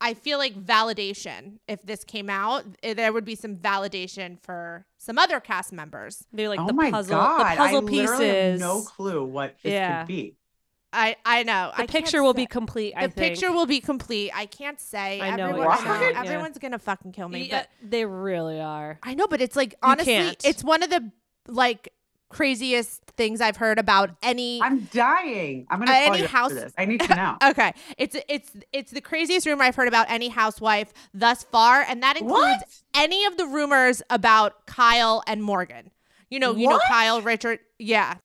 I 0.01 0.13
feel 0.13 0.37
like 0.37 0.53
validation 0.55 1.59
if 1.69 1.81
this 1.83 2.03
came 2.03 2.29
out, 2.29 2.65
eh, 2.83 2.93
there 2.93 3.13
would 3.13 3.23
be 3.25 3.35
some 3.35 3.55
validation 3.55 4.37
for 4.43 4.85
some 4.97 5.17
other 5.17 5.39
cast 5.39 5.71
members. 5.71 6.25
Maybe 6.33 6.49
like 6.49 6.59
oh 6.59 6.67
the 6.67 6.73
my 6.73 6.91
puzzle, 6.91 7.15
god, 7.15 7.39
the 7.53 7.57
puzzle 7.57 7.77
I 7.77 7.79
literally 7.79 8.27
have 8.27 8.35
pieces. 8.35 8.59
no 8.59 8.81
clue 8.81 9.23
what 9.23 9.55
this 9.63 9.71
Yeah. 9.71 9.99
could 10.01 10.07
be. 10.07 10.35
I 10.95 11.15
I 11.25 11.43
know 11.43 11.71
the 11.75 11.83
I 11.83 11.85
picture 11.87 12.23
will 12.23 12.33
say- 12.33 12.37
be 12.43 12.45
complete. 12.47 12.93
I 12.95 13.07
The 13.07 13.13
think. 13.13 13.33
picture 13.33 13.51
will 13.51 13.65
be 13.65 13.79
complete. 13.81 14.31
I 14.33 14.45
can't 14.45 14.79
say. 14.79 15.21
I 15.21 15.35
know 15.35 15.49
Everyone, 15.49 15.67
what 15.67 15.79
I 15.79 15.83
you're 15.83 15.93
know, 15.93 15.99
saying, 15.99 16.13
yeah. 16.15 16.21
everyone's 16.23 16.57
gonna 16.57 16.79
fucking 16.79 17.11
kill 17.11 17.27
me. 17.29 17.43
Yeah, 17.49 17.59
But 17.59 17.89
they 17.89 18.05
really 18.05 18.59
are. 18.59 18.97
I 19.03 19.13
know, 19.13 19.27
but 19.27 19.41
it's 19.41 19.55
like 19.55 19.75
honestly, 19.83 20.13
can't. 20.13 20.45
it's 20.45 20.63
one 20.63 20.81
of 20.83 20.89
the 20.89 21.11
like 21.47 21.91
craziest 22.29 23.01
things 23.17 23.39
I've 23.39 23.57
heard 23.57 23.79
about 23.79 24.11
any. 24.23 24.61
I'm 24.61 24.81
dying. 24.91 25.67
I'm 25.69 25.79
gonna 25.79 25.91
Uh, 25.91 25.95
call 26.05 26.13
any 26.13 26.21
you 26.23 26.27
house- 26.27 26.51
after 26.51 26.63
this. 26.65 26.73
I 26.77 26.85
need 26.85 26.99
to 27.01 27.15
know. 27.15 27.37
Okay, 27.43 27.73
it's 27.97 28.15
it's 28.27 28.51
it's 28.73 28.91
the 28.91 29.01
craziest 29.01 29.45
rumor 29.45 29.63
I've 29.63 29.75
heard 29.75 29.87
about 29.87 30.07
any 30.09 30.29
housewife 30.29 30.91
thus 31.13 31.43
far, 31.43 31.81
and 31.81 32.01
that 32.03 32.17
includes 32.17 32.41
what? 32.61 32.81
any 32.95 33.25
of 33.25 33.37
the 33.37 33.45
rumors 33.45 34.01
about 34.09 34.65
Kyle 34.65 35.23
and 35.27 35.43
Morgan. 35.43 35.91
You 36.29 36.39
know, 36.39 36.55
you 36.55 36.67
know 36.67 36.79
Kyle, 36.87 37.21
Richard. 37.21 37.59
Yeah, 37.77 38.15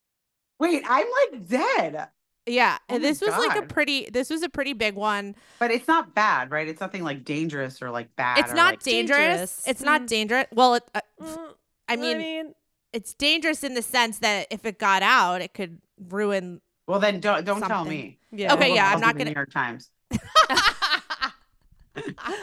Wait, 0.58 0.82
I'm 0.88 1.06
like 1.30 1.46
dead. 1.48 2.08
Yeah. 2.50 2.78
Oh 2.88 2.94
and 2.96 3.04
this 3.04 3.20
was 3.20 3.30
like 3.30 3.56
a 3.56 3.62
pretty. 3.66 4.08
This 4.12 4.30
was 4.30 4.42
a 4.42 4.48
pretty 4.48 4.72
big 4.72 4.94
one. 4.94 5.34
But 5.58 5.70
it's 5.70 5.86
not 5.88 6.14
bad, 6.14 6.50
right? 6.50 6.68
It's 6.68 6.80
nothing 6.80 7.02
like 7.04 7.24
dangerous 7.24 7.80
or 7.82 7.90
like 7.90 8.14
bad. 8.16 8.38
It's 8.38 8.52
not 8.52 8.72
like, 8.74 8.82
dangerous. 8.82 9.18
dangerous. 9.18 9.62
It's 9.66 9.82
not 9.82 10.02
Mm. 10.02 10.06
dangerous. 10.08 10.46
Well, 10.52 10.74
it, 10.74 10.82
uh, 10.94 11.00
Mm, 11.22 11.54
I 11.88 11.96
mean, 11.96 12.54
it's 12.92 13.14
dangerous 13.14 13.62
in 13.64 13.74
the 13.74 13.82
sense 13.82 14.18
that 14.20 14.46
if 14.50 14.64
it 14.66 14.78
got 14.78 15.02
out, 15.02 15.42
it 15.42 15.54
could 15.54 15.80
ruin. 16.08 16.60
Well, 16.86 16.98
then 17.00 17.20
don't 17.20 17.44
don't 17.44 17.60
tell 17.62 17.84
me. 17.84 18.18
yeah. 18.32 18.52
Okay, 18.54 18.68
We'll 18.68 18.76
yeah, 18.76 18.92
I'm 18.92 19.00
not 19.00 19.16
gonna- 19.16 19.30
New 19.30 19.34
York 19.36 19.50
Times. 19.52 19.90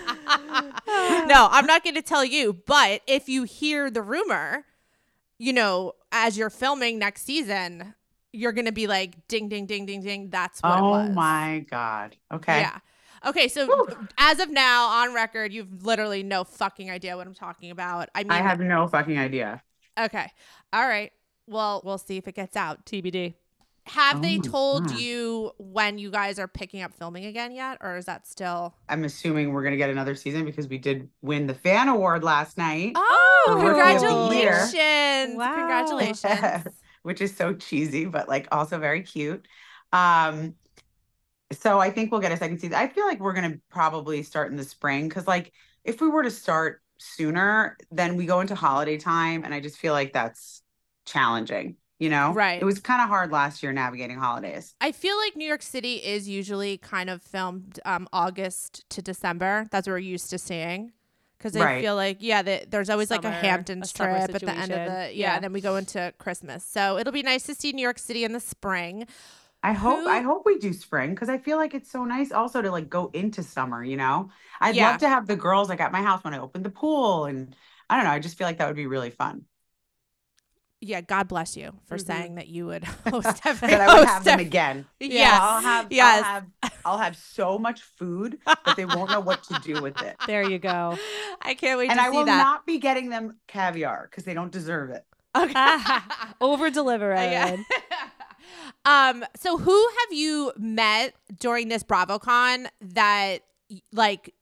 no, 0.08 1.48
I'm 1.52 1.66
not 1.66 1.84
going 1.84 1.96
to 1.96 2.02
tell 2.02 2.24
you. 2.26 2.54
But 2.54 3.02
if 3.08 3.28
you 3.30 3.44
hear 3.44 3.90
the 3.90 4.02
rumor, 4.02 4.66
you 5.38 5.54
know, 5.54 5.94
as 6.12 6.38
you're 6.38 6.50
filming 6.50 7.00
next 7.00 7.24
season, 7.26 7.94
you're 8.38 8.52
going 8.54 8.66
to 8.66 8.72
be 8.72 8.88
like, 8.88 9.28
ding, 9.28 9.50
ding, 9.50 9.66
ding, 9.66 9.86
ding, 9.86 10.02
ding. 10.02 10.30
That's 10.30 10.62
what 10.62 10.78
it 10.78 10.82
Oh 10.82 10.90
was. 10.92 11.16
my 11.16 11.66
god. 11.70 12.16
Okay. 12.32 12.60
Yeah. 12.60 12.80
Okay, 13.26 13.48
so 13.48 13.88
as 14.20 14.40
of 14.40 14.52
now, 14.52 14.88
on 14.88 15.14
record, 15.14 15.52
you've 15.52 15.84
literally 15.84 16.22
no 16.22 16.44
fucking 16.44 16.92
idea 16.92 17.18
what 17.18 17.26
I'm 17.26 17.34
talking 17.34 17.72
about. 17.72 18.10
I 18.14 18.24
mean, 18.24 18.32
I 18.32 18.38
have 18.38 18.60
no 18.60 18.88
fucking 18.88 19.18
idea. 19.18 19.62
okay, 20.00 20.32
all 20.72 20.88
right. 20.88 21.12
Well, 21.48 21.82
we'll 21.84 21.98
see 21.98 22.18
if 22.18 22.28
it 22.28 22.36
gets 22.36 22.56
out. 22.56 22.86
TBD. 22.86 23.34
Have 23.88 24.18
Oh 24.18 24.20
they 24.22 24.38
told 24.38 24.90
God. 24.90 25.00
you 25.00 25.52
when 25.58 25.98
you 25.98 26.12
guys 26.12 26.38
are 26.40 26.48
picking 26.48 26.82
up 26.84 26.94
filming 26.94 27.26
again 27.26 27.54
yet, 27.56 27.78
or 27.82 27.98
is 27.98 28.06
that 28.06 28.28
still? 28.28 28.76
I'm 28.90 29.04
assuming 29.06 29.52
we're 29.52 29.64
gonna 29.64 29.78
get 29.78 29.90
another 29.90 30.14
season 30.14 30.44
because 30.46 30.68
we 30.68 30.78
did 30.78 31.10
win 31.22 31.48
the 31.48 31.54
fan 31.56 31.88
award 31.90 32.24
last 32.24 32.58
night. 32.58 32.92
Oh, 32.96 33.44
For 33.48 33.56
Rookie 33.56 33.96
of 34.06 34.30
the 34.30 34.36
Year. 34.36 34.52
congratulations! 34.52 35.38
Wow. 35.38 35.56
Congratulations! 35.56 36.68
which 37.08 37.22
is 37.22 37.34
so 37.34 37.54
cheesy, 37.54 38.04
but 38.04 38.28
like 38.28 38.50
also 38.52 38.78
very 38.78 39.02
cute. 39.02 39.48
Um, 39.94 40.56
so 41.54 41.80
I 41.80 41.90
think 41.90 42.12
we'll 42.12 42.20
get 42.20 42.34
a 42.34 42.38
second 42.38 42.60
season. 42.60 42.76
I 42.76 42.90
feel 42.90 43.06
like 43.06 43.22
we're 43.22 43.34
gonna 43.34 43.60
probably 43.70 44.22
start 44.24 44.52
in 44.52 44.58
the 44.58 44.66
spring 44.66 45.08
because, 45.08 45.26
like, 45.26 45.54
if 45.86 46.02
we 46.02 46.10
were 46.10 46.24
to 46.24 46.30
start 46.32 46.82
sooner, 46.98 47.78
then 47.92 48.18
we 48.18 48.26
go 48.26 48.42
into 48.42 48.56
holiday 48.56 48.98
time, 48.98 49.46
and 49.46 49.54
I 49.54 49.62
just 49.62 49.78
feel 49.78 49.94
like 49.94 50.12
that's 50.12 50.62
challenging. 51.06 51.78
You 52.00 52.10
know, 52.10 52.34
Right. 52.34 52.62
It 52.62 52.66
was 52.66 52.80
kind 52.80 53.02
of 53.02 53.08
hard 53.08 53.32
last 53.32 53.64
year 53.64 53.72
navigating 53.72 54.18
holidays. 54.18 54.76
I 54.82 54.92
feel 54.92 55.18
like 55.18 55.36
New 55.36 55.48
York 55.48 55.64
City 55.64 55.96
is 55.96 56.28
usually 56.28 56.78
kind 56.78 57.10
of 57.10 57.24
filmed 57.24 57.80
um, 57.86 58.08
August 58.12 58.84
to 58.90 59.02
December. 59.02 59.66
That's 59.72 59.88
what 59.88 59.94
we're 59.94 60.00
used 60.00 60.30
to 60.32 60.38
seeing. 60.38 60.92
Because 61.38 61.56
I 61.56 61.64
Right. 61.64 61.82
feel 61.82 61.96
like, 61.96 62.18
yeah, 62.20 62.42
the, 62.42 62.66
there's 62.68 62.90
always 62.90 63.12
like 63.12 63.24
a 63.24 63.32
Hamptons 63.32 63.92
a 63.92 63.94
trip 63.94 64.10
at 64.10 64.32
the 64.42 64.50
end 64.52 64.72
of 64.72 64.86
the, 64.86 64.92
yeah, 64.92 65.10
Yeah. 65.14 65.36
and 65.36 65.44
then 65.44 65.54
we 65.54 65.62
go 65.62 65.76
into 65.76 66.14
Christmas. 66.18 66.66
So 66.66 66.98
it'll 66.98 67.14
be 67.14 67.22
nice 67.24 67.44
to 67.44 67.54
see 67.56 67.72
New 67.74 67.82
York 67.82 68.00
City 68.00 68.24
in 68.24 68.34
the 68.34 68.40
spring. 68.40 69.08
I 69.64 69.74
hope 69.74 70.00
Who- 70.00 70.08
I 70.10 70.22
hope 70.22 70.46
we 70.46 70.58
do 70.60 70.72
spring 70.74 71.12
because 71.12 71.30
I 71.30 71.38
feel 71.38 71.58
like 71.58 71.74
it's 71.74 71.92
so 71.92 72.06
nice 72.06 72.32
also 72.32 72.62
to 72.62 72.72
like 72.72 72.90
go 72.90 73.10
into 73.14 73.44
summer, 73.44 73.84
you 73.84 73.98
know? 73.98 74.30
I'd 74.62 74.76
Yeah. 74.76 74.92
love 74.92 75.00
to 75.00 75.10
have 75.10 75.28
the 75.28 75.36
girls 75.36 75.70
like 75.70 75.82
at 75.82 75.92
my 75.92 76.02
house 76.02 76.24
when 76.24 76.34
I 76.34 76.40
open 76.40 76.64
the 76.64 76.70
pool 76.70 77.26
and 77.26 77.56
I 77.90 77.96
don't 77.98 78.06
know, 78.06 78.12
I 78.12 78.20
just 78.20 78.38
feel 78.38 78.48
like 78.48 78.58
that 78.60 78.68
would 78.68 78.76
be 78.76 78.88
really 78.88 79.10
fun. 79.12 79.46
Yeah, 80.80 81.02
God 81.02 81.28
bless 81.28 81.58
you 81.58 81.74
for 81.88 81.98
Mhm. 81.98 82.06
saying 82.06 82.36
that 82.36 82.48
you 82.48 82.68
would 82.68 82.84
host 83.10 83.42
every 83.46 83.68
that 83.70 83.82
I 83.82 83.88
would 83.88 84.06
have 84.06 84.16
host 84.18 84.26
them 84.26 84.40
again. 84.40 84.86
Yes. 85.00 85.40
I'll 85.42 85.62
have 85.62 85.88
yes. 85.92 86.24
I'll 86.24 86.34
have 86.34 86.46
I'll 86.86 86.98
have 87.00 87.16
so 87.18 87.58
much 87.58 87.82
food 87.82 88.38
that 88.46 88.76
they 88.78 88.86
won't 88.86 89.10
know 89.12 89.20
what 89.20 89.44
to 89.46 89.60
do 89.64 89.82
with 89.82 90.00
it. 90.02 90.16
There 90.28 90.48
you 90.48 90.60
go. 90.60 90.98
I 91.42 91.56
can't 91.56 91.80
wait 91.80 91.90
And 91.90 91.98
to 92.00 92.04
I 92.06 92.12
see 92.12 92.18
will 92.18 92.26
that. 92.26 92.38
not 92.38 92.66
be 92.66 92.78
getting 92.78 93.10
them 93.10 93.38
caviar 93.48 94.08
because 94.10 94.24
they 94.24 94.34
don't 94.36 94.52
deserve 94.52 94.92
it. 94.92 95.04
okay. 95.36 95.78
Over 96.42 96.70
deliver, 96.70 97.12
Yeah. 97.14 97.58
Um. 98.86 99.26
So, 99.36 99.58
who 99.58 99.90
have 100.00 100.14
you 100.18 100.54
met 100.58 101.14
during 101.40 101.68
this 101.68 101.84
BravoCon 101.84 102.68
that 102.82 103.40
like 103.92 104.34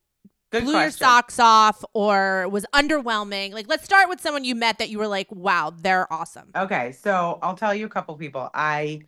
Good 0.55 0.65
blew 0.65 0.79
your 0.79 0.91
socks 0.91 1.39
off 1.39 1.83
or 1.93 2.47
was 2.50 2.65
underwhelming? 2.74 3.53
Like, 3.53 3.67
let's 3.67 3.83
start 3.83 4.09
with 4.09 4.21
someone 4.21 4.43
you 4.43 4.55
met 4.55 4.77
that 4.79 4.89
you 4.89 4.97
were 5.00 5.07
like, 5.07 5.27
"Wow, 5.31 5.74
they're 5.75 6.12
awesome." 6.12 6.51
Okay, 6.55 6.93
so 6.93 7.39
I'll 7.41 7.55
tell 7.57 7.74
you 7.75 7.85
a 7.85 7.89
couple 7.89 8.15
people. 8.17 8.50
I 8.53 9.01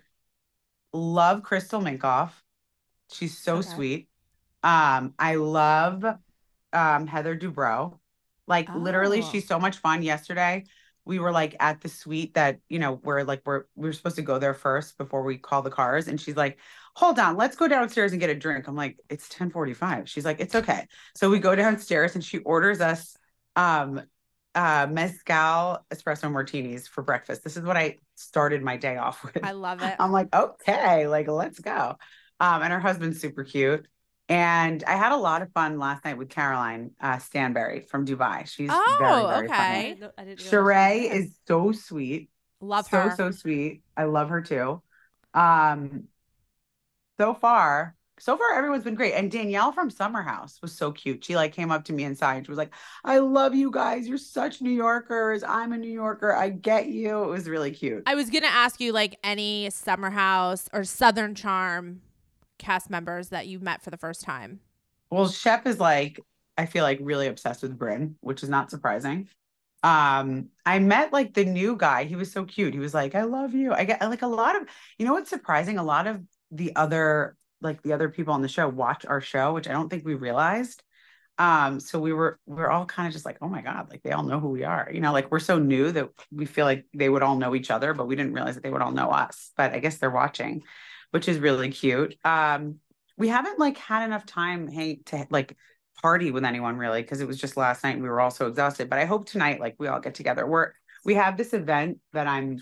love 0.94 1.44
Crystal 1.44 1.82
Minkoff. 1.82 2.32
She's 3.12 3.38
so 3.38 3.58
Okay. 3.60 3.70
sweet. 3.72 4.10
Um, 4.64 5.14
I 5.20 5.36
love 5.36 6.06
um 6.74 7.08
Heather 7.08 7.38
Dubrow. 7.38 8.00
Like 8.48 8.74
literally, 8.76 9.22
Oh. 9.22 9.30
she's 9.32 9.48
so 9.48 9.60
much 9.60 9.78
fun. 9.78 10.04
Yesterday, 10.04 10.66
we 11.08 11.20
were 11.20 11.32
like 11.32 11.56
at 11.60 11.82
the 11.82 11.90
suite 11.90 12.34
that 12.36 12.60
you 12.70 12.80
know 12.80 12.96
where 13.04 13.24
like 13.24 13.42
we're 13.46 13.64
we 13.76 13.90
were 13.90 13.94
supposed 13.94 14.18
to 14.18 14.22
go 14.22 14.40
there 14.40 14.54
first 14.54 14.98
before 14.98 15.24
we 15.24 15.38
call 15.38 15.62
the 15.62 15.70
cars, 15.72 16.08
and 16.08 16.20
she's 16.20 16.36
like, 16.36 16.60
"Hold 16.96 17.18
on, 17.20 17.38
let's 17.38 17.56
go 17.56 17.68
downstairs 17.68 18.12
and 18.12 18.22
get 18.22 18.30
a 18.30 18.36
drink." 18.36 18.68
I'm 18.68 18.76
like, 18.76 18.98
"It's 19.10 19.30
10:45." 19.30 20.08
She's 20.08 20.26
like, 20.26 20.40
"It's 20.40 20.56
okay." 20.56 20.88
So 21.16 21.30
we 21.30 21.40
go 21.40 21.56
downstairs, 21.56 22.16
and 22.16 22.24
she 22.24 22.40
orders 22.40 22.82
us 22.82 23.16
um 23.56 24.02
uh 24.54 24.88
mezcal 24.90 25.86
espresso 25.92 26.32
martinis 26.32 26.88
for 26.88 27.02
breakfast. 27.02 27.44
This 27.44 27.58
is 27.58 27.64
what 27.64 27.78
I 27.78 27.98
started 28.16 28.62
my 28.62 28.78
day 28.78 28.98
off 28.98 29.24
with. 29.34 29.44
I 29.44 29.54
love 29.54 29.82
it. 29.82 29.96
I'm 30.00 30.12
like, 30.12 30.34
okay, 30.36 31.08
like 31.08 31.28
let's 31.28 31.60
go. 31.60 31.96
Um, 32.40 32.62
and 32.62 32.72
her 32.72 32.80
husband's 32.80 33.20
super 33.20 33.44
cute. 33.44 33.88
And 34.30 34.84
I 34.84 34.98
had 34.98 35.14
a 35.14 35.18
lot 35.18 35.42
of 35.42 35.52
fun 35.54 35.80
last 35.80 36.04
night 36.04 36.18
with 36.18 36.30
Caroline 36.30 36.92
uh, 37.00 37.18
Stanbury 37.18 37.82
from 37.82 38.06
Dubai. 38.06 38.46
She's 38.46 38.70
very, 38.70 38.80
Oh, 38.80 39.28
very 39.28 39.48
okay. 39.48 39.96
funny. 40.00 40.36
Sheree 40.36 41.10
is 41.10 41.38
so 41.48 41.72
sweet. 41.72 42.30
Love 42.60 42.88
so, 42.88 43.02
her. 43.02 43.12
so 43.12 43.16
so 43.16 43.32
sweet. 43.32 43.84
I 43.96 44.04
love 44.04 44.30
her 44.30 44.42
too. 44.42 44.82
Um, 45.34 46.08
so 47.20 47.34
far, 47.34 47.96
so 48.20 48.36
far 48.38 48.54
everyone's 48.56 48.84
been 48.84 48.96
great. 48.96 49.14
And 49.14 49.32
Danielle 49.32 49.72
from 49.72 49.90
Summer 49.90 50.22
House 50.22 50.60
was 50.62 50.74
so 50.74 50.92
cute. 50.92 51.24
She 51.24 51.36
like 51.36 51.54
came 51.54 51.72
up 51.72 51.86
to 51.86 51.94
me 51.94 52.04
and 52.04 52.12
inside. 52.12 52.46
She 52.46 52.52
was 52.52 52.58
like, 52.58 52.74
I 53.04 53.20
love 53.20 53.56
you 53.56 53.72
guys. 53.72 54.08
You're 54.08 54.18
such 54.18 54.62
New 54.62 54.72
Yorkers. 54.72 55.44
I'm 55.44 55.72
a 55.74 55.78
New 55.78 55.92
Yorker. 55.92 56.34
I 56.34 56.50
get 56.50 56.88
you. 56.88 57.24
It 57.24 57.28
was 57.28 57.48
really 57.48 57.72
cute. 57.72 58.04
I 58.06 58.16
was 58.16 58.30
gonna 58.30 58.48
ask 58.48 58.80
you 58.80 58.92
like 58.92 59.18
any 59.24 59.70
Summer 59.70 60.10
House 60.10 60.70
or 60.74 60.84
Southern 60.84 61.36
Charm 61.36 62.02
cast 62.58 62.90
members 62.90 63.30
that 63.30 63.48
you 63.48 63.60
met 63.60 63.82
for 63.82 63.90
the 63.90 63.98
first 63.98 64.22
time. 64.22 64.60
Well, 65.10 65.28
Shep 65.28 65.68
is 65.68 65.80
like, 65.80 66.20
I 66.58 66.66
feel 66.66 66.84
like 66.84 67.00
really 67.02 67.28
obsessed 67.28 67.62
with 67.62 67.78
Brynn, 67.78 68.16
which 68.22 68.44
is 68.44 68.50
not 68.50 68.70
surprising. 68.72 69.30
Um, 69.84 70.50
I 70.66 70.80
met 70.80 71.14
like 71.14 71.34
the 71.34 71.46
new 71.46 71.76
guy. 71.76 72.04
He 72.04 72.16
was 72.16 72.32
so 72.32 72.46
cute. 72.46 72.74
He 72.74 72.80
was 72.80 72.94
like, 72.94 73.16
I 73.16 73.24
love 73.24 73.54
you. 73.54 73.74
I 73.74 73.86
get 73.86 74.02
like 74.02 74.24
a 74.24 74.28
lot 74.28 74.56
of, 74.56 74.68
you 74.98 75.06
know 75.06 75.14
what's 75.14 75.30
surprising? 75.30 75.78
A 75.78 75.84
lot 75.84 76.08
of 76.08 76.22
the 76.52 76.76
other, 76.76 77.38
like 77.62 77.82
the 77.84 77.94
other 77.94 78.10
people 78.10 78.34
on 78.34 78.42
the 78.42 78.48
show 78.48 78.68
watch 78.68 79.06
our 79.06 79.22
show, 79.22 79.54
which 79.54 79.68
I 79.68 79.72
don't 79.72 79.90
think 79.90 80.06
we 80.06 80.16
realized. 80.16 80.84
Um, 81.40 81.80
so 81.80 82.00
we 82.00 82.14
were 82.14 82.40
we 82.48 82.62
are 82.64 82.72
all 82.72 82.86
kind 82.86 83.08
of 83.08 83.14
just 83.14 83.26
like, 83.26 83.38
oh 83.42 83.48
my 83.48 83.62
God, 83.62 83.92
like 83.92 84.02
they 84.02 84.12
all 84.12 84.24
know 84.24 84.40
who 84.40 84.50
we 84.50 84.64
are. 84.64 84.90
You 84.92 85.02
know, 85.02 85.14
like 85.14 85.32
we're 85.32 85.40
so 85.40 85.60
new 85.60 85.92
that 85.92 86.10
we 86.32 86.48
feel 86.48 86.66
like 86.66 86.86
they 86.96 87.10
would 87.10 87.22
all 87.22 87.38
know 87.38 87.54
each 87.54 87.70
other, 87.70 87.94
but 87.94 88.08
we 88.08 88.16
didn't 88.16 88.34
realize 88.34 88.56
that 88.56 88.64
they 88.64 88.72
would 88.72 88.82
all 88.82 88.92
know 88.92 89.10
us. 89.12 89.52
But 89.56 89.74
I 89.74 89.80
guess 89.80 89.98
they're 89.98 90.10
watching, 90.10 90.64
which 91.12 91.28
is 91.28 91.40
really 91.40 91.70
cute. 91.72 92.16
Um, 92.24 92.80
we 93.18 93.28
haven't 93.28 93.60
like 93.60 93.78
had 93.78 94.06
enough 94.06 94.26
time 94.26 94.68
hang 94.68 95.00
to 95.06 95.26
like 95.30 95.58
party 96.02 96.32
with 96.32 96.46
anyone 96.46 96.78
really 96.78 97.02
because 97.02 97.22
it 97.22 97.28
was 97.28 97.40
just 97.40 97.58
last 97.58 97.84
night 97.84 97.96
and 97.96 98.04
we 98.04 98.10
were 98.10 98.22
all 98.22 98.30
so 98.30 98.46
exhausted 98.46 98.88
but 98.88 99.00
i 99.00 99.06
hope 99.06 99.28
tonight 99.28 99.60
like 99.60 99.76
we 99.80 99.88
all 99.88 100.00
get 100.00 100.14
together 100.14 100.46
we're 100.46 100.72
we 101.06 101.16
have 101.16 101.38
this 101.38 101.54
event 101.54 101.98
that 102.14 102.28
i'm 102.28 102.60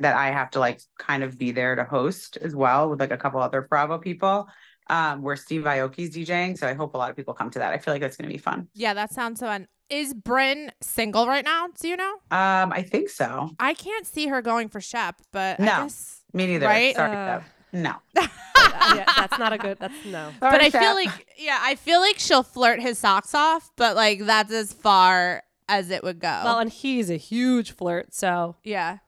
that 0.00 0.16
i 0.16 0.32
have 0.32 0.50
to 0.50 0.58
like 0.58 0.80
kind 0.98 1.22
of 1.22 1.38
be 1.38 1.52
there 1.52 1.76
to 1.76 1.84
host 1.84 2.36
as 2.38 2.56
well 2.56 2.90
with 2.90 2.98
like 2.98 3.12
a 3.12 3.16
couple 3.16 3.40
other 3.40 3.62
bravo 3.62 3.98
people 3.98 4.48
um, 4.90 5.22
where 5.22 5.36
Steve 5.36 5.62
Aoki's 5.62 6.14
DJing. 6.14 6.58
So 6.58 6.66
I 6.66 6.74
hope 6.74 6.94
a 6.94 6.98
lot 6.98 7.08
of 7.08 7.16
people 7.16 7.34
come 7.34 7.50
to 7.50 7.58
that. 7.60 7.72
I 7.72 7.78
feel 7.78 7.94
like 7.94 8.02
that's 8.02 8.16
going 8.16 8.28
to 8.28 8.34
be 8.34 8.38
fun. 8.38 8.68
Yeah, 8.74 8.94
that 8.94 9.12
sounds 9.12 9.40
fun. 9.40 9.68
Is 9.88 10.12
Brynn 10.12 10.70
single 10.80 11.26
right 11.26 11.44
now? 11.44 11.68
Do 11.80 11.88
you 11.88 11.96
know? 11.96 12.14
Um, 12.30 12.72
I 12.72 12.82
think 12.82 13.08
so. 13.08 13.50
I 13.58 13.74
can't 13.74 14.06
see 14.06 14.26
her 14.26 14.42
going 14.42 14.68
for 14.68 14.80
Shep, 14.80 15.20
but 15.32 15.60
I 15.60 15.64
No. 15.64 15.88
Me 16.32 16.46
neither. 16.46 16.66
Right? 16.66 16.96
Sorry, 16.96 17.16
Uh, 17.16 17.40
Deb. 17.72 17.82
No. 17.82 17.94
yeah, 18.16 19.04
that's 19.16 19.38
not 19.38 19.52
a 19.52 19.58
good. 19.58 19.78
That's 19.78 20.04
no. 20.04 20.30
But 20.40 20.60
I 20.60 20.68
Sorry, 20.68 20.84
feel 20.84 20.94
like, 20.94 21.26
yeah, 21.38 21.58
I 21.60 21.74
feel 21.74 22.00
like 22.00 22.18
she'll 22.18 22.42
flirt 22.42 22.80
his 22.80 22.98
socks 22.98 23.34
off, 23.34 23.70
but 23.76 23.96
like 23.96 24.20
that's 24.20 24.52
as 24.52 24.72
far 24.72 25.42
as 25.68 25.90
it 25.90 26.02
would 26.02 26.20
go. 26.20 26.40
Well, 26.44 26.58
and 26.58 26.70
he's 26.70 27.10
a 27.10 27.16
huge 27.16 27.72
flirt, 27.72 28.12
so 28.14 28.56
yeah. 28.64 28.98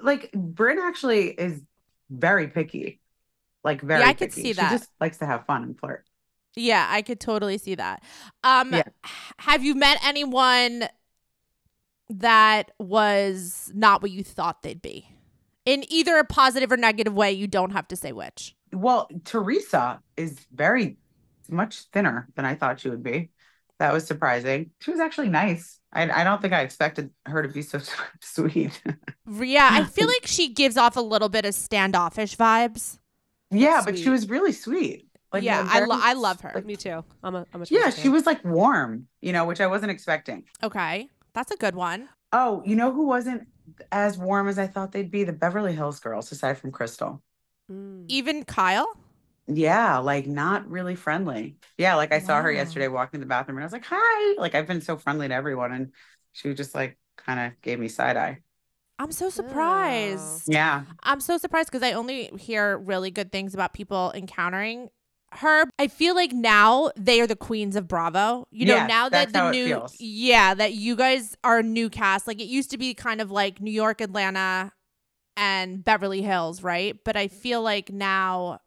like 0.00 0.30
Brynn 0.32 0.78
actually 0.82 1.28
is 1.28 1.62
very 2.10 2.48
picky. 2.48 3.00
Like 3.62 3.82
very 3.82 4.00
Yeah, 4.00 4.08
I 4.08 4.12
could 4.14 4.30
picky. 4.30 4.42
see 4.42 4.48
she 4.48 4.52
that. 4.54 4.70
just 4.72 4.90
likes 5.00 5.18
to 5.18 5.26
have 5.26 5.44
fun 5.46 5.62
and 5.62 5.78
flirt. 5.78 6.04
Yeah, 6.56 6.86
I 6.90 7.02
could 7.02 7.20
totally 7.20 7.58
see 7.58 7.74
that. 7.76 8.02
Um 8.42 8.72
Yeah. 8.72 8.82
have 9.38 9.62
you 9.62 9.74
met 9.74 9.98
anyone 10.04 10.88
that 12.08 12.72
was 12.78 13.70
not 13.74 14.02
what 14.02 14.10
you 14.10 14.24
thought 14.24 14.62
they'd 14.62 14.82
be? 14.82 15.14
In 15.70 15.84
either 15.88 16.16
a 16.16 16.24
positive 16.24 16.72
or 16.72 16.76
negative 16.76 17.14
way, 17.14 17.30
you 17.32 17.46
don't 17.46 17.70
have 17.72 17.86
to 17.88 17.96
say 17.96 18.12
which. 18.12 18.56
Well, 18.72 19.08
Teresa 19.24 20.00
is 20.16 20.38
very 20.52 20.96
much 21.48 21.82
thinner 21.92 22.28
than 22.34 22.44
I 22.44 22.54
thought 22.56 22.80
she 22.80 22.88
would 22.88 23.02
be. 23.04 23.30
That 23.78 23.92
was 23.92 24.04
surprising. 24.06 24.70
She 24.80 24.90
was 24.90 25.00
actually 25.00 25.28
nice. 25.28 25.78
I, 25.92 26.10
I 26.10 26.24
don't 26.24 26.40
think 26.42 26.52
I 26.52 26.62
expected 26.62 27.10
her 27.26 27.42
to 27.42 27.48
be 27.48 27.62
so 27.62 27.78
sweet. 28.20 28.82
Yeah, 29.30 29.68
I 29.72 29.84
feel 29.84 30.06
like 30.14 30.26
she 30.26 30.52
gives 30.52 30.76
off 30.76 30.96
a 30.96 31.00
little 31.00 31.28
bit 31.28 31.44
of 31.44 31.54
standoffish 31.54 32.36
vibes. 32.36 32.98
yeah, 33.50 33.82
but 33.84 33.96
she 33.98 34.08
was 34.10 34.28
really 34.28 34.52
sweet. 34.52 35.06
Like 35.32 35.44
yeah, 35.44 35.60
a 35.62 35.70
I, 35.70 35.74
very- 35.74 35.86
lo- 35.86 36.00
I 36.02 36.12
love 36.14 36.40
her. 36.40 36.52
like- 36.54 36.66
me 36.66 36.76
too. 36.76 37.04
I'm 37.22 37.34
a. 37.36 37.46
I'm 37.54 37.62
a. 37.62 37.66
yeah, 37.70 37.82
Teresa 37.84 37.96
she 37.96 38.02
fan. 38.04 38.12
was 38.12 38.26
like 38.26 38.44
warm, 38.44 39.06
you 39.20 39.32
know, 39.32 39.44
which 39.44 39.60
I 39.60 39.68
wasn't 39.68 39.92
expecting. 39.92 40.44
Okay, 40.62 41.08
that's 41.34 41.52
a 41.52 41.56
good 41.56 41.76
one. 41.76 42.08
Oh, 42.32 42.62
you 42.66 42.74
know 42.76 42.92
who 42.92 43.06
wasn't 43.06 43.46
as 43.92 44.18
warm 44.18 44.48
as 44.48 44.58
I 44.58 44.66
thought 44.66 44.92
they'd 44.92 45.10
be? 45.10 45.24
The 45.24 45.32
Beverly 45.32 45.74
Hills 45.74 46.00
girls, 46.00 46.30
aside 46.32 46.58
from 46.58 46.72
Crystal. 46.72 47.22
Mm. 47.70 48.04
Even 48.08 48.44
Kyle. 48.44 48.96
Yeah, 49.46 49.98
like 49.98 50.26
not 50.26 50.70
really 50.70 50.94
friendly. 50.94 51.56
Yeah, 51.76 51.96
like 51.96 52.12
I 52.12 52.20
saw 52.20 52.40
her 52.40 52.52
yesterday 52.52 52.88
walking 52.88 53.18
in 53.18 53.20
the 53.20 53.26
bathroom 53.26 53.58
and 53.58 53.64
I 53.64 53.66
was 53.66 53.72
like, 53.72 53.86
hi. 53.86 54.34
Like 54.38 54.54
I've 54.54 54.66
been 54.66 54.80
so 54.80 54.96
friendly 54.96 55.28
to 55.28 55.34
everyone. 55.34 55.72
And 55.72 55.92
she 56.32 56.48
was 56.48 56.56
just 56.56 56.74
like 56.74 56.98
kind 57.16 57.40
of 57.40 57.60
gave 57.60 57.78
me 57.78 57.88
side 57.88 58.16
eye. 58.16 58.38
I'm 58.98 59.12
so 59.12 59.30
surprised. 59.30 60.44
Yeah. 60.46 60.82
I'm 61.02 61.20
so 61.20 61.38
surprised 61.38 61.70
because 61.70 61.82
I 61.82 61.92
only 61.92 62.30
hear 62.38 62.76
really 62.76 63.10
good 63.10 63.32
things 63.32 63.54
about 63.54 63.72
people 63.72 64.12
encountering 64.14 64.90
her. 65.32 65.64
I 65.78 65.88
feel 65.88 66.14
like 66.14 66.32
now 66.32 66.90
they 66.96 67.20
are 67.20 67.26
the 67.26 67.36
queens 67.36 67.76
of 67.76 67.86
Bravo. 67.86 68.46
You 68.50 68.66
know, 68.66 68.74
Yes, 68.74 68.88
now 68.88 69.08
that 69.08 69.32
the 69.32 69.50
new 69.50 69.86
yeah, 69.98 70.54
that 70.54 70.74
you 70.74 70.96
guys 70.96 71.36
are 71.44 71.58
a 71.58 71.62
new 71.62 71.88
cast. 71.88 72.26
Like 72.26 72.40
it 72.40 72.46
used 72.46 72.70
to 72.70 72.78
be 72.78 72.94
kind 72.94 73.20
of 73.20 73.30
like 73.30 73.60
New 73.60 73.70
York, 73.70 74.00
Atlanta, 74.00 74.72
and 75.36 75.84
Beverly 75.84 76.22
Hills, 76.22 76.62
right? 76.62 76.98
But 77.04 77.16
I 77.16 77.28
feel 77.28 77.62
like 77.62 77.90
now 77.90 78.60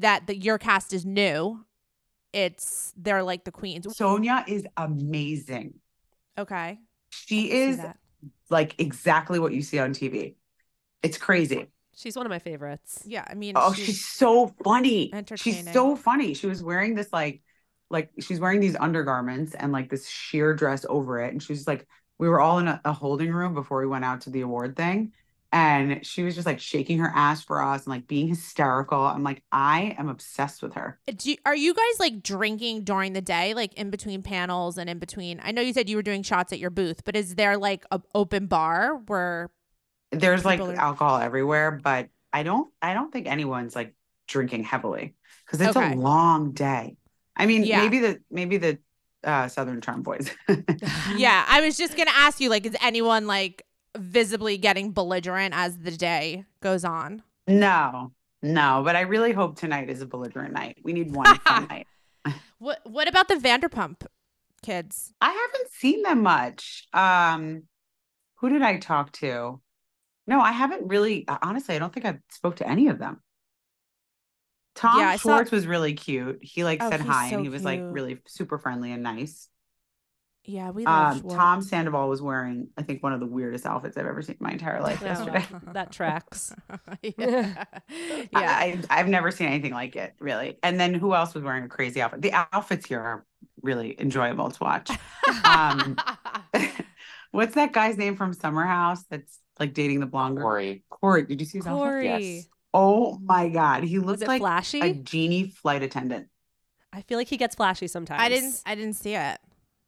that 0.00 0.26
the 0.26 0.36
your 0.36 0.58
cast 0.58 0.92
is 0.92 1.04
new, 1.04 1.64
it's 2.32 2.92
they're 2.96 3.22
like 3.22 3.44
the 3.44 3.52
queens. 3.52 3.86
Sonia 3.96 4.44
is 4.46 4.66
amazing. 4.76 5.74
Okay. 6.38 6.78
She 7.10 7.50
is 7.50 7.80
like 8.50 8.74
exactly 8.78 9.38
what 9.38 9.52
you 9.52 9.62
see 9.62 9.78
on 9.78 9.92
TV. 9.92 10.34
It's 11.02 11.18
crazy. 11.18 11.68
She's 11.94 12.16
one 12.16 12.26
of 12.26 12.30
my 12.30 12.38
favorites. 12.38 13.02
Yeah, 13.06 13.24
I 13.28 13.34
mean, 13.34 13.54
Oh, 13.56 13.72
she's- 13.72 13.86
she's 13.86 14.04
so 14.08 14.48
funny. 14.64 15.10
She's 15.36 15.56
so 15.72 15.96
funny. 15.96 16.34
She 16.34 16.46
was 16.46 16.62
wearing 16.62 16.94
this 16.94 17.12
like 17.12 17.42
like 17.90 18.10
she's 18.20 18.40
wearing 18.40 18.60
these 18.60 18.74
undergarments 18.76 19.54
and 19.54 19.70
like 19.70 19.90
this 19.90 20.08
sheer 20.08 20.54
dress 20.54 20.86
over 20.88 21.20
it. 21.20 21.30
And 21.32 21.42
she 21.42 21.52
was 21.52 21.66
like, 21.66 21.86
we 22.18 22.26
were 22.28 22.40
all 22.40 22.58
in 22.58 22.66
a, 22.68 22.80
a 22.86 22.92
holding 22.94 23.30
room 23.30 23.52
before 23.52 23.80
we 23.80 23.86
went 23.86 24.04
out 24.06 24.22
to 24.22 24.30
the 24.30 24.40
award 24.40 24.76
thing. 24.76 25.12
And 25.52 26.06
she 26.06 26.22
was 26.22 26.34
just 26.34 26.46
like 26.46 26.58
shaking 26.60 27.00
her 27.00 27.12
ass 27.14 27.42
for 27.44 27.62
us 27.62 27.84
and 27.84 27.88
like 27.88 28.06
being 28.06 28.28
hysterical. 28.28 28.98
I'm 28.98 29.22
like, 29.22 29.42
I 29.52 29.94
am 29.98 30.08
obsessed 30.08 30.62
with 30.62 30.72
her. 30.72 30.98
Uh, 31.06 31.12
do 31.14 31.32
you- 31.32 31.36
are 31.44 31.54
you 31.54 31.74
guys 31.74 32.00
like 32.00 32.22
drinking 32.22 32.84
during 32.84 33.12
the 33.12 33.20
day, 33.20 33.52
like 33.52 33.74
in 33.74 33.90
between 33.90 34.22
panels 34.22 34.78
and 34.78 34.88
in 34.88 34.98
between? 34.98 35.38
I 35.44 35.50
know 35.52 35.60
you 35.60 35.74
said 35.74 35.90
you 35.90 35.96
were 35.96 36.02
doing 36.02 36.22
shots 36.22 36.54
at 36.54 36.58
your 36.58 36.70
booth, 36.70 37.04
but 37.04 37.14
is 37.14 37.34
there 37.34 37.58
like 37.58 37.84
a 37.90 38.00
open 38.14 38.46
bar 38.46 39.02
where? 39.06 39.50
There's 40.12 40.44
like 40.44 40.60
are- 40.60 40.74
alcohol 40.74 41.18
everywhere, 41.18 41.72
but 41.82 42.08
I 42.32 42.42
don't 42.42 42.70
I 42.80 42.94
don't 42.94 43.10
think 43.12 43.26
anyone's 43.26 43.74
like 43.74 43.94
drinking 44.28 44.64
heavily 44.64 45.14
because 45.46 45.60
it's 45.60 45.76
Okay. 45.76 45.92
a 45.92 45.96
long 45.96 46.52
day. 46.52 46.96
I 47.36 47.46
mean, 47.46 47.64
Yeah. 47.64 47.80
maybe 47.82 47.98
the 47.98 48.20
maybe 48.30 48.56
the 48.58 48.78
uh 49.24 49.48
Southern 49.48 49.80
Charm 49.80 50.02
boys. 50.02 50.30
Yeah, 51.16 51.44
I 51.48 51.60
was 51.60 51.76
just 51.76 51.96
gonna 51.96 52.10
ask 52.14 52.40
you, 52.40 52.48
like, 52.50 52.66
is 52.66 52.76
anyone 52.80 53.26
like 53.26 53.64
visibly 53.96 54.56
getting 54.58 54.92
belligerent 54.92 55.54
as 55.54 55.78
the 55.78 55.90
day 55.90 56.44
goes 56.60 56.84
on? 56.84 57.22
No, 57.46 58.12
no, 58.42 58.82
but 58.84 58.96
I 58.96 59.02
really 59.02 59.32
hope 59.32 59.56
tonight 59.56 59.90
is 59.90 60.00
a 60.02 60.06
belligerent 60.06 60.52
night. 60.54 60.78
We 60.82 60.92
need 60.92 61.14
one 61.14 61.26
fun 61.40 61.66
night. 61.70 61.86
What 62.58 62.80
What 62.84 63.08
about 63.08 63.28
the 63.28 63.34
Vanderpump 63.36 64.06
kids? 64.62 65.12
I 65.20 65.30
haven't 65.30 65.70
seen 65.72 66.02
them 66.02 66.22
much. 66.22 66.86
Um, 66.92 67.64
who 68.36 68.48
did 68.48 68.62
I 68.62 68.78
talk 68.78 69.12
to? 69.12 69.60
No, 70.26 70.40
I 70.40 70.52
haven't 70.52 70.88
really. 70.88 71.26
uh, 71.26 71.38
Honestly, 71.42 71.74
I 71.74 71.78
don't 71.78 71.92
think 71.92 72.06
I 72.06 72.18
spoke 72.30 72.56
to 72.56 72.68
any 72.68 72.88
of 72.88 72.98
them. 72.98 73.20
Tom 74.74 75.00
Yeah, 75.00 75.08
I 75.08 75.16
saw- 75.16 75.36
Schwartz 75.36 75.50
was 75.50 75.66
really 75.66 75.94
cute. 75.94 76.38
He 76.42 76.64
like 76.64 76.82
Oh, 76.82 76.90
said 76.90 77.00
hi 77.00 77.30
so 77.30 77.36
and 77.36 77.44
he 77.44 77.50
was 77.50 77.64
like 77.64 77.80
really 77.82 78.20
super 78.26 78.58
friendly 78.58 78.92
and 78.92 79.02
nice. 79.02 79.48
Yeah, 80.44 80.70
we 80.70 80.84
Um, 80.86 81.22
Tom 81.22 81.62
Sandoval 81.62 82.08
was 82.08 82.20
wearing, 82.20 82.68
I 82.76 82.82
think, 82.82 83.00
one 83.00 83.12
of 83.12 83.20
the 83.20 83.26
weirdest 83.26 83.64
outfits 83.64 83.96
I've 83.96 84.06
ever 84.06 84.22
seen 84.22 84.36
in 84.40 84.44
my 84.44 84.50
entire 84.50 84.80
life 84.80 85.00
No, 85.00 85.06
yesterday. 85.08 85.44
that 85.72 85.92
tracks. 85.92 86.52
yeah, 87.02 87.12
yeah. 87.88 88.28
I, 88.32 88.80
I, 88.90 88.98
I've 89.00 89.08
never 89.08 89.30
seen 89.30 89.46
anything 89.48 89.72
like 89.72 89.94
it, 89.94 90.14
really. 90.18 90.58
And 90.64 90.80
then 90.80 90.94
who 90.94 91.14
else 91.14 91.34
was 91.34 91.44
wearing 91.44 91.62
a 91.64 91.68
crazy 91.68 92.00
outfit? 92.02 92.22
The 92.22 92.32
outfits 92.32 92.86
here 92.86 92.98
are 93.00 93.24
really 93.62 93.94
enjoyable 94.00 94.50
to 94.50 94.64
watch. 94.64 94.90
Um, 95.44 95.96
What's 97.30 97.54
that 97.54 97.72
guy's 97.72 97.96
name 97.96 98.16
from 98.16 98.32
Summer 98.34 98.64
House 98.66 99.04
that's 99.08 99.38
like 99.62 99.74
dating 99.74 100.00
the 100.00 100.06
blonde 100.06 100.36
girl? 100.36 100.44
Kory. 100.48 100.82
Kory. 100.90 101.22
Did 101.26 101.40
you 101.40 101.46
see 101.46 101.58
his 101.58 101.66
outfit? 101.66 101.82
Kory. 101.82 102.04
Yes. 102.04 102.46
Oh 102.74 103.18
my 103.22 103.48
God. 103.48 103.84
He 103.84 103.98
looks 103.98 104.22
like 104.22 104.40
flashy? 104.40 104.80
a 104.80 104.94
genie 104.94 105.48
flight 105.48 105.82
attendant. 105.82 106.28
I 106.92 107.02
feel 107.02 107.16
like 107.18 107.28
he 107.28 107.36
gets 107.36 107.54
flashy 107.54 107.86
sometimes. 107.86 108.20
I 108.20 108.28
didn't. 108.28 108.62
I 108.66 108.74
didn't 108.74 108.94
see 108.94 109.14
it. 109.14 109.38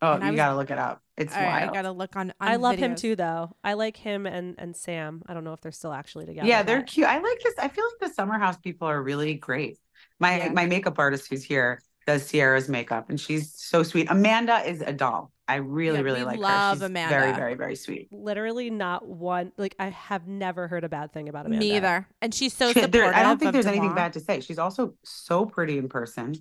Oh, 0.03 0.13
And 0.15 0.23
you 0.25 0.31
was- 0.33 0.37
gotta 0.37 0.57
look 0.57 0.71
it 0.71 0.79
up. 0.79 1.01
It's 1.17 1.35
All 1.35 1.41
right, 1.41 1.61
wild. 1.61 1.71
I 1.71 1.73
gotta 1.75 1.93
look 1.93 2.17
on. 2.17 2.31
on 2.41 2.49
I 2.49 2.57
love 2.57 2.77
him 2.77 2.95
too, 2.95 3.15
though. 3.17 3.55
I 3.63 3.75
like 3.75 3.97
him 3.97 4.27
and 4.27 4.55
and 4.59 4.77
Sam. 4.77 5.23
I 5.27 5.35
don't 5.35 5.45
know 5.45 5.53
if 5.53 5.61
they're 5.61 5.73
still 5.73 5.93
actually 5.93 6.27
together. 6.27 6.47
yeah, 6.49 6.63
they're 6.63 6.81
but- 6.81 6.89
cute. 6.89 7.07
I 7.07 7.19
like 7.21 7.41
this. 7.43 7.55
I 7.59 7.69
feel 7.69 7.85
like 7.85 8.09
the 8.11 8.15
Summer 8.15 8.39
House 8.39 8.57
people 8.59 8.89
are 8.89 9.03
really 9.03 9.35
great. 9.35 9.79
My 10.21 10.39
Yeah. 10.39 10.53
my 10.53 10.67
makeup 10.67 10.99
artist 10.99 11.29
who's 11.31 11.43
here 11.45 11.81
does 12.07 12.31
Ciara's 12.31 12.69
makeup, 12.69 13.09
and 13.11 13.19
she's 13.21 13.53
so 13.55 13.83
sweet. 13.83 14.09
Amanda 14.11 14.59
is 14.69 14.81
a 14.83 14.93
doll. 14.93 15.31
I 15.47 15.57
really, 15.57 15.99
Yeah, 15.99 16.05
really 16.05 16.21
we 16.21 16.27
like 16.27 16.39
love 16.39 16.71
her. 16.71 16.75
She's 16.77 16.83
Amanda. 16.83 17.15
Very, 17.19 17.33
very, 17.35 17.55
very 17.55 17.77
sweet. 17.77 18.09
literally 18.11 18.71
not 18.71 19.07
one. 19.07 19.53
Like 19.59 19.75
I 19.79 19.89
have 19.91 20.27
never 20.27 20.69
heard 20.69 20.85
a 20.85 20.89
bad 20.89 21.13
thing 21.13 21.29
about 21.29 21.45
Amanda. 21.47 21.65
Me 21.65 21.77
either. 21.77 22.09
And 22.23 22.33
she's 22.35 22.55
so 22.55 22.69
She- 22.69 22.81
supportive. 22.81 22.93
there- 22.93 23.15
I 23.15 23.23
don't 23.23 23.39
think 23.39 23.49
of 23.49 23.53
there's 23.53 23.67
anything 23.67 23.95
bad 23.95 24.15
to 24.15 24.21
say. 24.21 24.41
She's 24.41 24.59
also 24.59 24.95
so 25.05 25.45
pretty 25.45 25.77
in 25.77 25.89
person, 25.89 26.35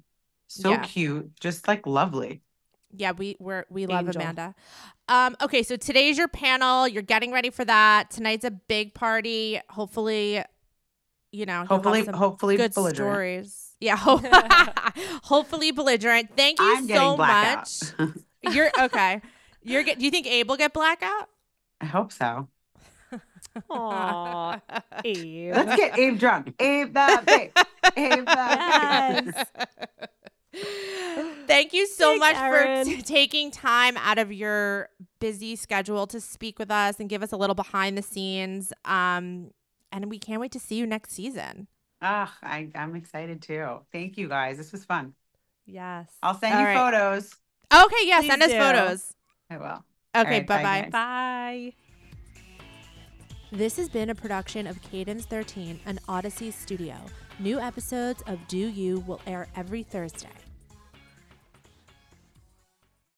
so 0.48 0.72
Yeah. 0.72 0.84
cute, 0.84 1.38
just 1.40 1.68
like 1.68 1.86
lovely. 1.86 2.42
Yeah, 2.96 3.12
we 3.12 3.36
we're 3.40 3.66
we 3.70 3.88
love 3.88 4.06
Angel. 4.06 4.22
Amanda. 4.22 4.56
Um, 5.10 5.36
okay, 5.42 5.64
so 5.64 5.76
today's 5.76 6.18
your 6.18 6.28
panel. 6.30 6.88
You're 6.88 7.02
getting 7.04 7.32
ready 7.34 7.50
for 7.50 7.66
that. 7.66 8.10
Tonight's 8.12 8.46
a 8.46 8.52
big 8.52 8.94
party. 8.94 9.60
Hopefully, 9.70 10.44
you 11.32 11.46
know, 11.46 11.54
you'll 11.54 11.60
have 11.62 11.68
Hopefully, 11.68 12.04
some 12.06 12.14
hopefully, 12.14 12.56
good 12.56 12.74
belligerent. 12.74 12.96
stories. 13.14 13.73
Yeah, 13.84 13.98
ho- 13.98 14.22
hopefully 15.24 15.72
belligerent. 15.72 16.30
Thank 16.38 16.60
you 16.60 16.76
I'm 16.78 16.88
so 16.88 17.18
much. 17.18 17.82
You're 18.52 18.72
okay. 18.80 19.22
You're 19.62 19.84
get. 19.84 20.00
Do 20.00 20.06
you 20.06 20.12
think 20.12 20.26
Abe 20.26 20.48
will 20.50 20.58
get 20.58 20.74
blackout? 20.74 21.28
I 21.82 21.86
hope 21.86 22.12
so. 22.14 22.48
Aw, 23.70 24.60
Abe. 25.06 25.54
Let's 25.54 25.76
get 25.76 26.00
Abe 26.00 26.18
drunk. 26.18 26.54
Abe 26.60 26.94
the 26.94 27.24
babe. 27.26 27.52
Abe 27.98 28.26
the 28.26 29.36
Yes. 29.36 29.46
Thank 31.48 31.74
you 31.74 31.88
so 31.88 32.18
Thanks, 32.18 32.40
much 32.40 32.52
for 32.52 32.84
t- 32.86 33.02
taking 33.02 33.52
time 33.52 33.98
out 33.98 34.18
of 34.18 34.32
your 34.32 34.90
busy 35.20 35.56
schedule 35.56 36.08
to 36.08 36.22
speak 36.22 36.58
with 36.60 36.72
us 36.72 37.00
and 37.00 37.10
give 37.10 37.22
us 37.24 37.32
a 37.32 37.38
little 37.38 37.56
behind 37.56 37.98
the 37.98 38.02
scenes. 38.02 38.72
Um, 38.86 39.52
and 39.92 40.10
we 40.10 40.20
can't 40.20 40.40
wait 40.40 40.52
to 40.54 40.60
see 40.60 40.76
you 40.76 40.86
next 40.88 41.12
season. 41.12 41.68
Ah, 42.06 42.38
I, 42.44 42.68
I'm 42.76 42.96
excited 42.96 43.42
too. 43.42 43.80
Thank 43.94 44.18
you 44.18 44.28
guys. 44.28 44.58
This 44.58 44.74
was 44.74 44.84
fun. 44.84 45.14
Yes. 45.66 46.10
I'll 46.22 46.38
send 46.38 46.54
All 46.54 46.60
you 46.60 46.68
right. 46.68 46.78
photos. 46.78 47.34
Okay, 47.74 47.96
yeah, 48.04 48.20
Please 48.20 48.28
send 48.28 48.44
us 48.44 48.52
photos. 48.52 49.14
I 49.50 49.58
will. 49.58 49.84
Okay, 50.16 50.40
right, 50.40 50.48
bye, 50.48 50.64
bye 50.64 50.82
bye. 50.82 50.90
Bye. 50.92 51.74
This 53.54 53.78
has 53.78 53.88
been 53.88 54.10
a 54.10 54.16
production 54.16 54.68
of 54.68 54.82
Cadence 54.82 55.26
13, 55.26 55.80
an 55.86 56.00
Audacy 56.10 56.52
studio. 56.52 56.96
New 57.40 57.60
episodes 57.60 58.22
of 58.28 58.38
Deux 58.48 58.70
U 58.70 59.00
will 59.08 59.22
air 59.26 59.48
every 59.56 59.84
Thursday. 59.84 60.28